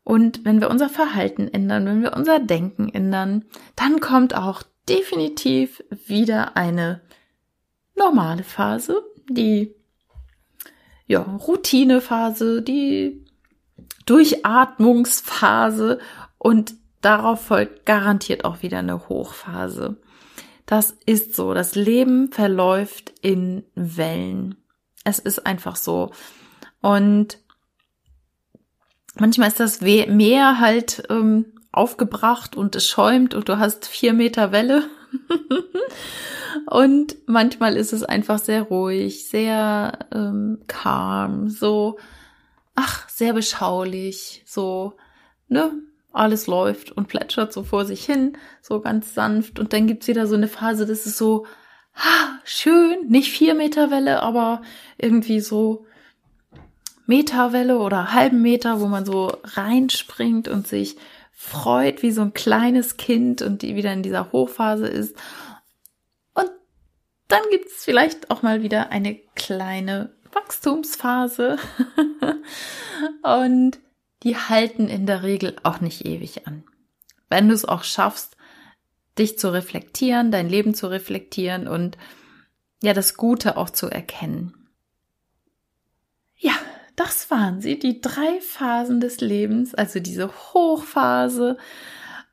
und 0.04 0.44
wenn 0.44 0.60
wir 0.60 0.70
unser 0.70 0.88
Verhalten 0.88 1.48
ändern, 1.48 1.86
wenn 1.86 2.02
wir 2.02 2.12
unser 2.14 2.38
Denken 2.38 2.88
ändern, 2.88 3.44
dann 3.74 3.98
kommt 3.98 4.36
auch 4.36 4.62
definitiv 4.88 5.82
wieder 6.06 6.56
eine 6.56 7.00
normale 7.94 8.44
Phase, 8.44 9.02
die 9.28 9.74
ja, 11.06 11.20
Routinephase, 11.20 12.62
die 12.62 13.24
Durchatmungsphase 14.06 15.98
und 16.38 16.74
darauf 17.00 17.46
folgt 17.46 17.86
garantiert 17.86 18.44
auch 18.44 18.62
wieder 18.62 18.78
eine 18.78 19.08
Hochphase. 19.08 19.96
Das 20.66 20.96
ist 21.04 21.34
so. 21.34 21.52
Das 21.52 21.74
Leben 21.74 22.32
verläuft 22.32 23.12
in 23.20 23.64
Wellen. 23.74 24.56
Es 25.04 25.18
ist 25.18 25.46
einfach 25.46 25.76
so. 25.76 26.10
Und 26.80 27.38
manchmal 29.18 29.48
ist 29.48 29.60
das 29.60 29.80
Meer 29.82 30.58
halt 30.58 31.04
ähm, 31.10 31.46
aufgebracht 31.76 32.56
und 32.56 32.76
es 32.76 32.86
schäumt 32.86 33.34
und 33.34 33.48
du 33.48 33.58
hast 33.58 33.86
vier 33.86 34.12
Meter 34.12 34.52
Welle. 34.52 34.84
und 36.66 37.16
manchmal 37.26 37.76
ist 37.76 37.92
es 37.92 38.02
einfach 38.02 38.38
sehr 38.38 38.62
ruhig, 38.62 39.28
sehr 39.28 39.98
ähm, 40.12 40.60
calm, 40.66 41.48
so, 41.48 41.98
ach, 42.74 43.08
sehr 43.08 43.32
beschaulich, 43.32 44.42
so, 44.46 44.94
ne, 45.48 45.72
alles 46.12 46.46
läuft 46.46 46.92
und 46.92 47.08
plätschert 47.08 47.52
so 47.52 47.64
vor 47.64 47.84
sich 47.84 48.04
hin, 48.04 48.38
so 48.62 48.80
ganz 48.80 49.14
sanft. 49.14 49.58
Und 49.58 49.72
dann 49.72 49.86
gibt's 49.86 50.06
wieder 50.06 50.26
so 50.26 50.36
eine 50.36 50.48
Phase, 50.48 50.86
das 50.86 51.06
ist 51.06 51.18
so, 51.18 51.46
ha, 51.94 52.38
schön, 52.44 53.08
nicht 53.08 53.30
vier 53.30 53.54
Meter 53.54 53.90
Welle, 53.90 54.22
aber 54.22 54.62
irgendwie 54.96 55.40
so 55.40 55.86
Meterwelle 57.06 57.78
oder 57.78 58.12
halben 58.12 58.40
Meter, 58.40 58.80
wo 58.80 58.86
man 58.86 59.04
so 59.04 59.36
reinspringt 59.44 60.48
und 60.48 60.66
sich 60.66 60.96
freut 61.34 62.02
wie 62.02 62.12
so 62.12 62.22
ein 62.22 62.32
kleines 62.32 62.96
Kind 62.96 63.42
und 63.42 63.62
die 63.62 63.74
wieder 63.74 63.92
in 63.92 64.02
dieser 64.02 64.32
Hochphase 64.32 64.86
ist. 64.86 65.16
Und 66.32 66.50
dann 67.28 67.42
gibt's 67.50 67.84
vielleicht 67.84 68.30
auch 68.30 68.42
mal 68.42 68.62
wieder 68.62 68.90
eine 68.90 69.16
kleine 69.34 70.14
Wachstumsphase. 70.32 71.58
und 73.22 73.78
die 74.22 74.36
halten 74.36 74.88
in 74.88 75.06
der 75.06 75.22
Regel 75.22 75.56
auch 75.64 75.80
nicht 75.80 76.06
ewig 76.06 76.46
an. 76.46 76.64
Wenn 77.28 77.48
du 77.48 77.54
es 77.54 77.64
auch 77.64 77.84
schaffst, 77.84 78.36
dich 79.18 79.38
zu 79.38 79.52
reflektieren, 79.52 80.30
dein 80.30 80.48
Leben 80.48 80.74
zu 80.74 80.86
reflektieren 80.86 81.68
und 81.68 81.98
ja, 82.82 82.92
das 82.92 83.16
Gute 83.16 83.56
auch 83.56 83.70
zu 83.70 83.88
erkennen. 83.88 84.63
Das 86.96 87.30
waren 87.30 87.60
sie, 87.60 87.78
die 87.78 88.00
drei 88.00 88.40
Phasen 88.40 89.00
des 89.00 89.20
Lebens, 89.20 89.74
also 89.74 89.98
diese 89.98 90.28
Hochphase, 90.28 91.56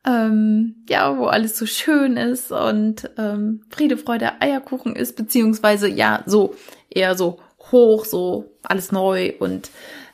ähm, 0.06 0.84
ja, 0.90 1.18
wo 1.18 1.26
alles 1.26 1.58
so 1.58 1.66
schön 1.66 2.18
ist 2.18 2.52
und 2.52 3.10
ähm, 3.18 3.64
Friede, 3.70 3.98
Freude, 3.98 4.42
Eierkuchen 4.42 4.96
ist, 4.96 5.16
beziehungsweise 5.16 5.88
ja, 5.88 6.24
so 6.26 6.56
eher 6.90 7.16
so 7.16 7.40
hoch, 7.72 8.06
so 8.06 8.52
alles 8.64 8.92
neu 8.92 9.34
und 9.40 9.70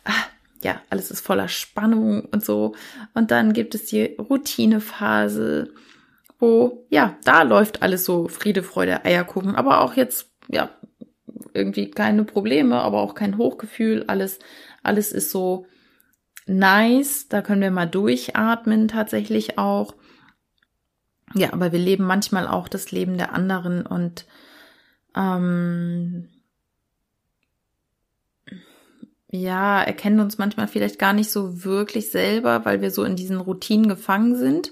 ah, 0.05 0.25
ja, 0.61 0.81
alles 0.89 1.11
ist 1.11 1.21
voller 1.21 1.47
Spannung 1.47 2.21
und 2.31 2.43
so. 2.43 2.73
Und 3.13 3.31
dann 3.31 3.53
gibt 3.53 3.75
es 3.75 3.85
die 3.85 4.15
Routinephase, 4.17 5.73
wo, 6.39 6.85
ja, 6.89 7.17
da 7.23 7.43
läuft 7.43 7.81
alles 7.81 8.05
so 8.05 8.27
Friede, 8.27 8.63
Freude, 8.63 9.05
Eierkuchen, 9.05 9.55
aber 9.55 9.81
auch 9.81 9.93
jetzt, 9.93 10.29
ja, 10.49 10.69
irgendwie 11.57 11.91
keine 11.91 12.23
Probleme, 12.23 12.79
aber 12.81 13.01
auch 13.01 13.15
kein 13.15 13.37
Hochgefühl. 13.37 14.05
Alles, 14.07 14.39
alles 14.83 15.11
ist 15.11 15.31
so 15.31 15.65
nice. 16.45 17.27
Da 17.27 17.41
können 17.41 17.61
wir 17.61 17.71
mal 17.71 17.87
durchatmen 17.87 18.87
tatsächlich 18.87 19.57
auch. 19.57 19.95
Ja, 21.33 21.51
aber 21.53 21.71
wir 21.71 21.79
leben 21.79 22.05
manchmal 22.05 22.47
auch 22.47 22.67
das 22.67 22.91
Leben 22.91 23.17
der 23.17 23.33
anderen 23.33 23.85
und 23.85 24.25
ähm, 25.15 26.29
ja, 29.29 29.81
erkennen 29.83 30.21
uns 30.21 30.37
manchmal 30.37 30.67
vielleicht 30.67 30.99
gar 30.99 31.13
nicht 31.13 31.29
so 31.29 31.65
wirklich 31.65 32.11
selber, 32.11 32.63
weil 32.63 32.81
wir 32.81 32.91
so 32.91 33.03
in 33.03 33.17
diesen 33.17 33.41
Routinen 33.41 33.89
gefangen 33.89 34.35
sind. 34.35 34.71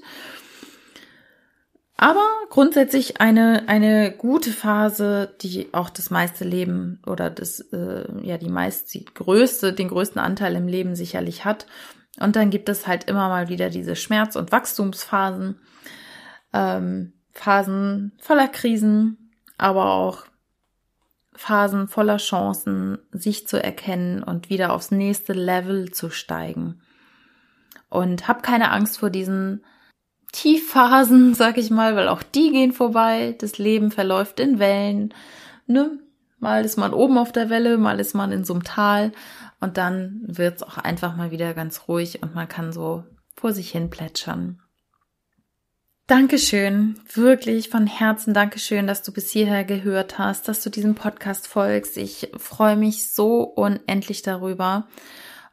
Aber 1.97 2.25
grundsätzlich 2.49 3.21
eine, 3.21 3.69
eine 3.69 4.11
gute 4.11 4.51
Phase, 4.51 5.33
die 5.41 5.73
auch 5.73 5.89
das 5.89 6.09
meiste 6.09 6.43
Leben 6.43 7.01
oder 7.07 7.29
das, 7.29 7.61
äh, 7.71 8.05
ja, 8.21 8.37
die 8.37 8.49
meist, 8.49 8.93
die 8.93 9.05
größte, 9.05 9.71
den 9.71 9.87
größten 9.87 10.19
Anteil 10.19 10.55
im 10.55 10.67
Leben 10.67 10.95
sicherlich 10.95 11.45
hat. 11.45 11.67
Und 12.19 12.35
dann 12.35 12.49
gibt 12.49 12.67
es 12.67 12.85
halt 12.85 13.05
immer 13.05 13.29
mal 13.29 13.47
wieder 13.47 13.69
diese 13.69 13.95
Schmerz- 13.95 14.35
und 14.35 14.51
Wachstumsphasen, 14.51 15.59
ähm, 16.53 17.13
Phasen 17.31 18.13
voller 18.21 18.47
Krisen, 18.49 19.31
aber 19.57 19.91
auch 19.91 20.25
Phasen 21.33 21.87
voller 21.87 22.17
Chancen, 22.17 22.97
sich 23.11 23.47
zu 23.47 23.61
erkennen 23.61 24.23
und 24.23 24.49
wieder 24.49 24.73
aufs 24.73 24.91
nächste 24.91 25.33
Level 25.33 25.91
zu 25.91 26.09
steigen. 26.09 26.81
Und 27.89 28.27
hab 28.27 28.43
keine 28.43 28.71
Angst 28.71 28.99
vor 28.99 29.09
diesen 29.09 29.63
Tiefphasen, 30.35 31.33
sag 31.33 31.57
ich 31.57 31.69
mal, 31.69 31.95
weil 31.95 32.09
auch 32.09 32.21
die 32.21 32.51
gehen 32.51 32.73
vorbei. 32.73 33.35
Das 33.39 33.57
Leben 33.57 33.89
verläuft 33.89 34.41
in 34.41 34.59
Wellen. 34.59 35.13
Ne? 35.65 35.97
Mal 36.39 36.65
ist 36.65 36.75
man 36.75 36.93
oben 36.93 37.17
auf 37.17 37.31
der 37.31 37.49
Welle, 37.49 37.77
mal 37.77 38.01
ist 38.01 38.13
man 38.13 38.33
in 38.33 38.43
so 38.43 38.53
einem 38.53 38.63
Tal 38.63 39.13
und 39.61 39.77
dann 39.77 40.19
wird's 40.27 40.61
auch 40.61 40.77
einfach 40.77 41.15
mal 41.15 41.31
wieder 41.31 41.53
ganz 41.53 41.87
ruhig 41.87 42.21
und 42.21 42.35
man 42.35 42.49
kann 42.49 42.73
so 42.73 43.05
vor 43.37 43.53
sich 43.53 43.71
hin 43.71 43.89
plätschern. 43.89 44.59
Dankeschön, 46.05 46.99
wirklich 47.13 47.69
von 47.69 47.87
Herzen 47.87 48.33
Dankeschön, 48.33 48.87
dass 48.87 49.03
du 49.03 49.13
bis 49.13 49.31
hierher 49.31 49.63
gehört 49.63 50.19
hast, 50.19 50.49
dass 50.49 50.61
du 50.61 50.69
diesem 50.69 50.95
Podcast 50.95 51.47
folgst. 51.47 51.95
Ich 51.95 52.29
freue 52.35 52.75
mich 52.75 53.09
so 53.09 53.41
unendlich 53.41 54.21
darüber. 54.21 54.87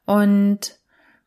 Und 0.07 0.82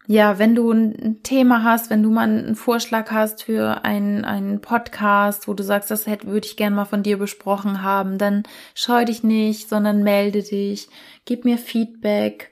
ja, 0.08 0.40
wenn 0.40 0.56
du 0.56 0.72
ein 0.72 1.24
Thema 1.24 1.64
hast, 1.64 1.90
wenn 1.90 2.04
du 2.04 2.12
mal 2.12 2.30
einen 2.30 2.56
Vorschlag 2.56 3.12
hast 3.12 3.44
für 3.44 3.84
einen, 3.84 4.26
einen 4.26 4.62
Podcast, 4.62 5.48
wo 5.48 5.54
du 5.54 5.64
sagst, 5.64 5.92
das 5.92 6.08
hätte, 6.08 6.28
würde 6.28 6.48
ich 6.48 6.58
gerne 6.58 6.76
mal 6.76 6.86
von 6.86 7.04
dir 7.04 7.18
besprochen 7.18 7.82
haben, 7.82 8.18
dann 8.18 8.44
scheu 8.74 9.06
dich 9.06 9.24
nicht, 9.24 9.70
sondern 9.70 10.04
melde 10.04 10.44
dich, 10.44 10.90
gib 11.26 11.46
mir 11.46 11.58
Feedback 11.58 12.52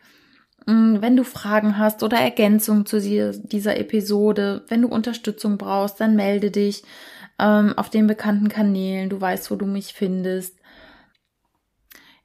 Mm, 0.66 0.98
wenn 1.02 1.16
du 1.16 1.24
Fragen 1.24 1.78
hast 1.78 2.04
oder 2.04 2.18
Ergänzungen 2.18 2.86
zu 2.86 3.00
dieser 3.00 3.78
Episode, 3.78 4.64
wenn 4.68 4.82
du 4.82 4.88
Unterstützung 4.88 5.58
brauchst, 5.58 6.00
dann 6.00 6.16
melde 6.16 6.52
dich 6.52 6.84
ähm, 7.40 7.74
auf 7.78 7.90
den 7.90 8.08
bekannten 8.08 8.48
Kanälen. 8.48 9.10
Du 9.10 9.20
weißt, 9.20 9.52
wo 9.52 9.56
du 9.56 9.66
mich 9.66 9.94
findest. 9.94 10.56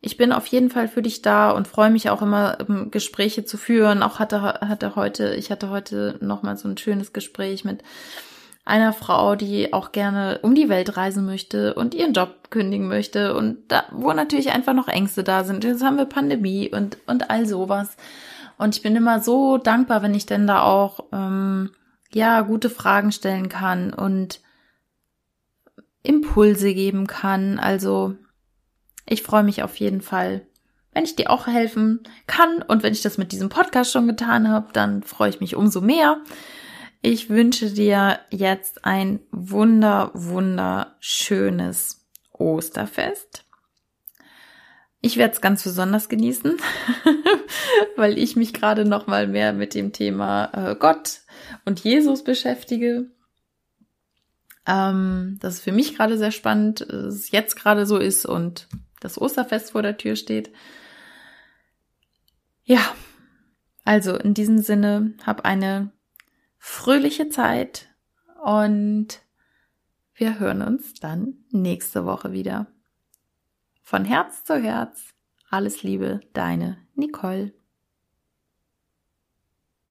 Ich 0.01 0.17
bin 0.17 0.33
auf 0.33 0.47
jeden 0.47 0.71
Fall 0.71 0.87
für 0.87 1.03
dich 1.03 1.23
da 1.23 1.51
und 1.51 1.67
freue 1.67 1.91
mich 1.91 2.09
auch 2.11 2.23
immer, 2.23 2.59
ähm, 2.61 2.91
Gespräche 2.91 3.45
zu 3.45 3.57
führen. 3.57 4.03
Auch 4.03 4.19
hatte, 4.19 4.43
hatte 4.43 4.95
heute, 4.95 5.35
ich 5.35 5.51
hatte 5.51 5.71
heute 5.71 6.19
nochmal 6.21 6.57
so 6.57 6.69
ein 6.69 6.79
schönes 6.79 7.13
Gespräch 7.13 7.65
mit 7.65 7.83
einer 8.65 8.93
Frau, 8.93 9.35
die 9.35 9.73
auch 9.73 9.93
gerne 9.93 10.41
um 10.43 10.55
die 10.55 10.69
Welt 10.69 10.97
reisen 10.97 11.25
möchte 11.25 11.75
und 11.75 11.95
ihren 11.95 12.13
Job 12.13 12.51
kündigen 12.51 12.87
möchte 12.87 13.35
und 13.35 13.59
da, 13.69 13.85
wo 13.91 14.13
natürlich 14.13 14.53
einfach 14.53 14.75
noch 14.75 14.89
Ängste 14.89 15.25
da 15.25 15.43
sind. 15.43 15.65
Jetzt 15.65 15.83
haben 15.83 15.97
wir 15.97 16.05
Pandemie 16.05 16.71
und, 16.71 16.99
und 17.07 17.31
all 17.31 17.47
sowas. 17.47 17.97
Und 18.59 18.77
ich 18.77 18.83
bin 18.83 18.95
immer 18.95 19.21
so 19.21 19.57
dankbar, 19.57 20.03
wenn 20.03 20.15
ich 20.15 20.27
denn 20.27 20.47
da 20.47 20.63
auch, 20.63 21.07
ähm, 21.13 21.71
ja, 22.13 22.41
gute 22.43 22.71
Fragen 22.71 23.13
stellen 23.13 23.49
kann 23.49 23.93
und 23.93 24.41
Impulse 26.03 26.75
geben 26.75 27.07
kann. 27.07 27.59
Also, 27.59 28.17
ich 29.09 29.23
freue 29.23 29.43
mich 29.43 29.63
auf 29.63 29.77
jeden 29.77 30.01
Fall, 30.01 30.47
wenn 30.93 31.05
ich 31.05 31.17
dir 31.17 31.31
auch 31.31 31.47
helfen 31.47 32.01
kann. 32.27 32.63
Und 32.63 32.83
wenn 32.83 32.93
ich 32.93 33.03
das 33.03 33.19
mit 33.19 33.33
diesem 33.33 33.49
Podcast 33.49 33.93
schon 33.93 34.07
getan 34.07 34.49
habe, 34.49 34.69
dann 34.73 35.03
freue 35.03 35.31
ich 35.31 35.41
mich 35.41 35.57
umso 35.57 35.81
mehr. 35.81 36.23
Ich 37.01 37.31
wünsche 37.31 37.71
dir 37.71 38.19
jetzt 38.31 38.85
ein 38.85 39.21
wunder, 39.31 40.11
wunderschönes 40.15 42.05
Osterfest. 42.33 43.45
Ich 45.01 45.17
werde 45.17 45.35
es 45.35 45.41
ganz 45.41 45.63
besonders 45.63 46.09
genießen, 46.09 46.57
weil 47.97 48.19
ich 48.19 48.35
mich 48.35 48.53
gerade 48.53 48.85
noch 48.85 49.07
mal 49.07 49.29
mehr 49.29 49.53
mit 49.53 49.75
dem 49.75 49.93
Thema 49.93 50.51
äh, 50.53 50.75
Gott 50.75 51.21
und 51.65 51.81
Jesus 51.81 52.25
beschäftige. 52.25 53.07
Ähm, 54.67 55.39
das 55.41 55.55
ist 55.55 55.61
für 55.63 55.73
mich 55.73 55.97
gerade 55.97 56.19
sehr 56.19 56.33
spannend, 56.33 56.81
es 56.81 57.31
jetzt 57.31 57.55
gerade 57.55 57.87
so 57.87 57.97
ist 57.97 58.27
und 58.27 58.67
das 59.01 59.21
Osterfest 59.21 59.73
vor 59.73 59.83
der 59.83 59.97
Tür 59.97 60.17
steht. 60.17 60.53
Ja, 62.65 62.81
also 63.85 64.17
in 64.17 64.35
diesem 64.35 64.59
Sinne, 64.59 65.15
hab 65.25 65.45
eine 65.45 65.93
fröhliche 66.59 67.29
Zeit 67.29 67.89
und 68.45 69.23
wir 70.15 70.39
hören 70.39 70.63
uns 70.63 70.95
dann 70.95 71.45
nächste 71.51 72.05
Woche 72.05 72.33
wieder. 72.33 72.67
Von 73.83 74.05
Herz 74.05 74.45
zu 74.45 74.61
Herz. 74.61 75.15
Alles 75.49 75.83
Liebe, 75.83 76.21
deine 76.35 76.77
Nicole. 76.95 77.55